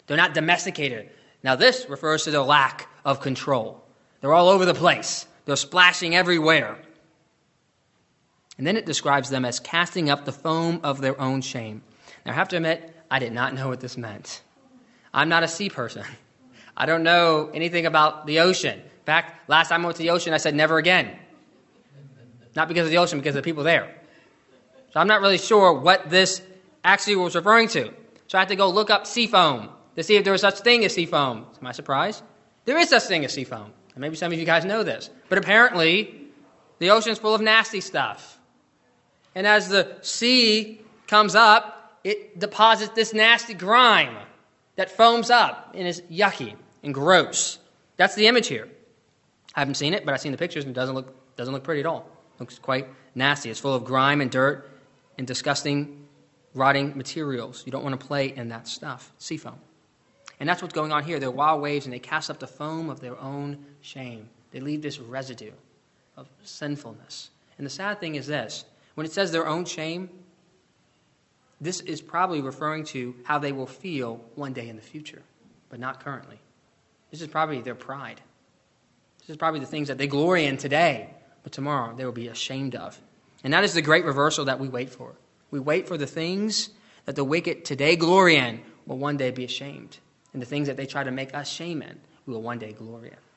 they're 0.06 0.18
not 0.18 0.34
domesticated. 0.34 1.08
Now, 1.42 1.56
this 1.56 1.86
refers 1.88 2.24
to 2.24 2.30
their 2.30 2.42
lack 2.42 2.88
of 3.06 3.22
control. 3.22 3.82
They're 4.20 4.34
all 4.34 4.50
over 4.50 4.66
the 4.66 4.74
place, 4.74 5.26
they're 5.46 5.56
splashing 5.56 6.14
everywhere. 6.14 6.76
And 8.60 8.66
then 8.66 8.76
it 8.76 8.84
describes 8.84 9.30
them 9.30 9.46
as 9.46 9.58
casting 9.58 10.10
up 10.10 10.26
the 10.26 10.32
foam 10.32 10.80
of 10.82 11.00
their 11.00 11.18
own 11.18 11.40
shame. 11.40 11.80
Now, 12.26 12.32
I 12.32 12.34
have 12.34 12.48
to 12.48 12.56
admit, 12.56 12.94
I 13.10 13.18
did 13.18 13.32
not 13.32 13.54
know 13.54 13.68
what 13.68 13.80
this 13.80 13.96
meant. 13.96 14.42
I'm 15.14 15.30
not 15.30 15.42
a 15.42 15.48
sea 15.48 15.70
person. 15.70 16.04
I 16.76 16.84
don't 16.84 17.02
know 17.02 17.50
anything 17.54 17.86
about 17.86 18.26
the 18.26 18.40
ocean. 18.40 18.78
In 18.78 19.04
fact, 19.06 19.48
last 19.48 19.70
time 19.70 19.80
I 19.80 19.86
went 19.86 19.96
to 19.96 20.02
the 20.02 20.10
ocean, 20.10 20.34
I 20.34 20.36
said 20.36 20.54
never 20.54 20.76
again. 20.76 21.16
Not 22.54 22.68
because 22.68 22.84
of 22.84 22.90
the 22.90 22.98
ocean, 22.98 23.18
because 23.18 23.34
of 23.34 23.42
the 23.42 23.50
people 23.50 23.64
there. 23.64 23.96
So 24.92 25.00
I'm 25.00 25.08
not 25.08 25.22
really 25.22 25.38
sure 25.38 25.72
what 25.72 26.10
this 26.10 26.42
actually 26.84 27.16
was 27.16 27.34
referring 27.34 27.68
to. 27.68 27.90
So 28.26 28.36
I 28.36 28.42
had 28.42 28.48
to 28.48 28.56
go 28.56 28.68
look 28.68 28.90
up 28.90 29.06
sea 29.06 29.26
foam 29.26 29.70
to 29.96 30.02
see 30.02 30.16
if 30.16 30.24
there 30.24 30.34
was 30.34 30.42
such 30.42 30.60
a 30.60 30.62
thing 30.62 30.84
as 30.84 30.92
sea 30.92 31.06
foam. 31.06 31.46
To 31.54 31.64
my 31.64 31.72
surprise, 31.72 32.22
there 32.66 32.76
is 32.76 32.90
such 32.90 33.04
a 33.04 33.06
thing 33.06 33.24
as 33.24 33.32
sea 33.32 33.44
foam. 33.44 33.72
And 33.94 34.02
maybe 34.02 34.16
some 34.16 34.30
of 34.30 34.38
you 34.38 34.44
guys 34.44 34.66
know 34.66 34.82
this. 34.82 35.08
But 35.30 35.38
apparently, 35.38 36.26
the 36.78 36.90
ocean's 36.90 37.18
full 37.18 37.34
of 37.34 37.40
nasty 37.40 37.80
stuff. 37.80 38.36
And 39.34 39.46
as 39.46 39.68
the 39.68 39.96
sea 40.02 40.80
comes 41.06 41.34
up, 41.34 41.98
it 42.04 42.38
deposits 42.38 42.92
this 42.94 43.12
nasty 43.12 43.54
grime 43.54 44.16
that 44.76 44.90
foams 44.90 45.30
up 45.30 45.72
and 45.74 45.86
is 45.86 46.00
yucky 46.02 46.54
and 46.82 46.94
gross. 46.94 47.58
That's 47.96 48.14
the 48.14 48.26
image 48.26 48.46
here. 48.48 48.68
I 49.54 49.60
haven't 49.60 49.74
seen 49.74 49.94
it, 49.94 50.04
but 50.04 50.14
I've 50.14 50.20
seen 50.20 50.32
the 50.32 50.38
pictures 50.38 50.64
and 50.64 50.74
it 50.74 50.78
doesn't 50.78 50.94
look, 50.94 51.36
doesn't 51.36 51.52
look 51.52 51.64
pretty 51.64 51.80
at 51.80 51.86
all. 51.86 52.08
It 52.34 52.40
looks 52.40 52.58
quite 52.58 52.88
nasty. 53.14 53.50
It's 53.50 53.60
full 53.60 53.74
of 53.74 53.84
grime 53.84 54.20
and 54.20 54.30
dirt 54.30 54.70
and 55.18 55.26
disgusting, 55.26 56.06
rotting 56.54 56.96
materials. 56.96 57.62
You 57.66 57.72
don't 57.72 57.84
want 57.84 58.00
to 58.00 58.06
play 58.06 58.34
in 58.34 58.48
that 58.48 58.66
stuff. 58.66 59.12
Sea 59.18 59.36
foam. 59.36 59.58
And 60.38 60.48
that's 60.48 60.62
what's 60.62 60.74
going 60.74 60.92
on 60.92 61.04
here. 61.04 61.20
They're 61.20 61.30
wild 61.30 61.60
waves 61.60 61.84
and 61.84 61.92
they 61.92 61.98
cast 61.98 62.30
up 62.30 62.38
the 62.38 62.46
foam 62.46 62.88
of 62.88 63.00
their 63.00 63.18
own 63.20 63.62
shame. 63.82 64.28
They 64.52 64.60
leave 64.60 64.80
this 64.80 64.98
residue 64.98 65.52
of 66.16 66.28
sinfulness. 66.42 67.30
And 67.58 67.66
the 67.66 67.70
sad 67.70 68.00
thing 68.00 68.14
is 68.14 68.26
this 68.26 68.64
when 69.00 69.06
it 69.06 69.12
says 69.14 69.32
their 69.32 69.46
own 69.46 69.64
shame, 69.64 70.10
this 71.58 71.80
is 71.80 72.02
probably 72.02 72.42
referring 72.42 72.84
to 72.84 73.14
how 73.24 73.38
they 73.38 73.50
will 73.50 73.66
feel 73.66 74.22
one 74.34 74.52
day 74.52 74.68
in 74.68 74.76
the 74.76 74.82
future, 74.82 75.22
but 75.70 75.80
not 75.80 76.04
currently. 76.04 76.38
This 77.10 77.22
is 77.22 77.28
probably 77.28 77.62
their 77.62 77.74
pride. 77.74 78.20
This 79.20 79.30
is 79.30 79.36
probably 79.38 79.60
the 79.60 79.64
things 79.64 79.88
that 79.88 79.96
they 79.96 80.06
glory 80.06 80.44
in 80.44 80.58
today, 80.58 81.08
but 81.42 81.50
tomorrow 81.50 81.96
they 81.96 82.04
will 82.04 82.12
be 82.12 82.28
ashamed 82.28 82.74
of. 82.74 83.00
And 83.42 83.54
that 83.54 83.64
is 83.64 83.72
the 83.72 83.80
great 83.80 84.04
reversal 84.04 84.44
that 84.44 84.60
we 84.60 84.68
wait 84.68 84.90
for. 84.90 85.14
We 85.50 85.60
wait 85.60 85.88
for 85.88 85.96
the 85.96 86.06
things 86.06 86.68
that 87.06 87.16
the 87.16 87.24
wicked 87.24 87.64
today 87.64 87.96
glory 87.96 88.36
in 88.36 88.60
will 88.84 88.98
one 88.98 89.16
day 89.16 89.30
be 89.30 89.44
ashamed. 89.44 89.96
And 90.34 90.42
the 90.42 90.46
things 90.46 90.66
that 90.66 90.76
they 90.76 90.84
try 90.84 91.04
to 91.04 91.10
make 91.10 91.34
us 91.34 91.48
shame 91.50 91.80
in, 91.80 91.98
we 92.26 92.34
will 92.34 92.42
one 92.42 92.58
day 92.58 92.74
glory 92.74 93.08
in. 93.08 93.29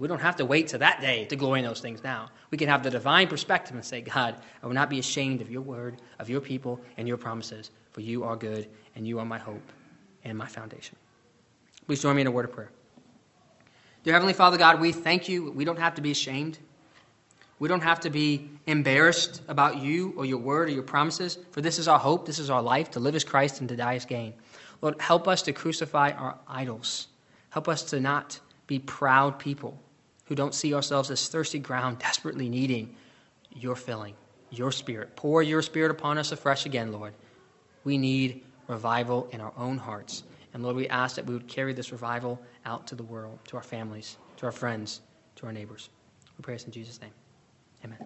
We 0.00 0.08
don't 0.08 0.22
have 0.22 0.36
to 0.36 0.46
wait 0.46 0.68
to 0.68 0.78
that 0.78 1.02
day 1.02 1.26
to 1.26 1.36
glory 1.36 1.60
in 1.60 1.66
those 1.66 1.82
things 1.82 2.02
now. 2.02 2.30
We 2.50 2.56
can 2.56 2.68
have 2.68 2.82
the 2.82 2.90
divine 2.90 3.28
perspective 3.28 3.76
and 3.76 3.84
say, 3.84 4.00
God, 4.00 4.34
I 4.62 4.66
will 4.66 4.72
not 4.72 4.88
be 4.88 4.98
ashamed 4.98 5.42
of 5.42 5.50
your 5.50 5.60
word, 5.60 6.00
of 6.18 6.30
your 6.30 6.40
people, 6.40 6.80
and 6.96 7.06
your 7.06 7.18
promises, 7.18 7.70
for 7.92 8.00
you 8.00 8.24
are 8.24 8.34
good, 8.34 8.66
and 8.96 9.06
you 9.06 9.18
are 9.18 9.26
my 9.26 9.36
hope 9.36 9.60
and 10.24 10.38
my 10.38 10.46
foundation. 10.46 10.96
Please 11.86 12.00
join 12.00 12.16
me 12.16 12.22
in 12.22 12.26
a 12.26 12.30
word 12.30 12.46
of 12.46 12.52
prayer. 12.52 12.70
Dear 14.02 14.14
Heavenly 14.14 14.32
Father 14.32 14.56
God, 14.56 14.80
we 14.80 14.90
thank 14.90 15.28
you. 15.28 15.50
We 15.50 15.66
don't 15.66 15.78
have 15.78 15.96
to 15.96 16.00
be 16.00 16.12
ashamed. 16.12 16.58
We 17.58 17.68
don't 17.68 17.82
have 17.82 18.00
to 18.00 18.08
be 18.08 18.48
embarrassed 18.66 19.42
about 19.48 19.82
you 19.82 20.14
or 20.16 20.24
your 20.24 20.38
word 20.38 20.70
or 20.70 20.72
your 20.72 20.82
promises, 20.82 21.36
for 21.50 21.60
this 21.60 21.78
is 21.78 21.88
our 21.88 21.98
hope, 21.98 22.24
this 22.24 22.38
is 22.38 22.48
our 22.48 22.62
life, 22.62 22.90
to 22.92 23.00
live 23.00 23.16
as 23.16 23.24
Christ 23.24 23.60
and 23.60 23.68
to 23.68 23.76
die 23.76 23.96
as 23.96 24.06
gain. 24.06 24.32
Lord, 24.80 24.98
help 24.98 25.28
us 25.28 25.42
to 25.42 25.52
crucify 25.52 26.12
our 26.12 26.38
idols. 26.48 27.08
Help 27.50 27.68
us 27.68 27.82
to 27.82 28.00
not 28.00 28.40
be 28.66 28.78
proud 28.78 29.38
people 29.38 29.78
who 30.30 30.36
don't 30.36 30.54
see 30.54 30.72
ourselves 30.72 31.10
as 31.10 31.26
thirsty 31.28 31.58
ground, 31.58 31.98
desperately 31.98 32.48
needing 32.48 32.94
your 33.50 33.74
filling, 33.74 34.14
your 34.50 34.70
spirit. 34.70 35.16
Pour 35.16 35.42
your 35.42 35.60
spirit 35.60 35.90
upon 35.90 36.18
us 36.18 36.30
afresh 36.30 36.66
again, 36.66 36.92
Lord. 36.92 37.14
We 37.82 37.98
need 37.98 38.44
revival 38.68 39.28
in 39.32 39.40
our 39.40 39.52
own 39.56 39.76
hearts. 39.76 40.22
And 40.54 40.62
Lord, 40.62 40.76
we 40.76 40.88
ask 40.88 41.16
that 41.16 41.26
we 41.26 41.34
would 41.34 41.48
carry 41.48 41.72
this 41.72 41.90
revival 41.90 42.40
out 42.64 42.86
to 42.86 42.94
the 42.94 43.02
world, 43.02 43.40
to 43.48 43.56
our 43.56 43.62
families, 43.64 44.18
to 44.36 44.46
our 44.46 44.52
friends, 44.52 45.00
to 45.34 45.46
our 45.46 45.52
neighbors. 45.52 45.90
We 46.38 46.42
pray 46.42 46.54
this 46.54 46.64
in 46.64 46.70
Jesus' 46.70 47.00
name. 47.00 47.12
Amen. 47.84 47.98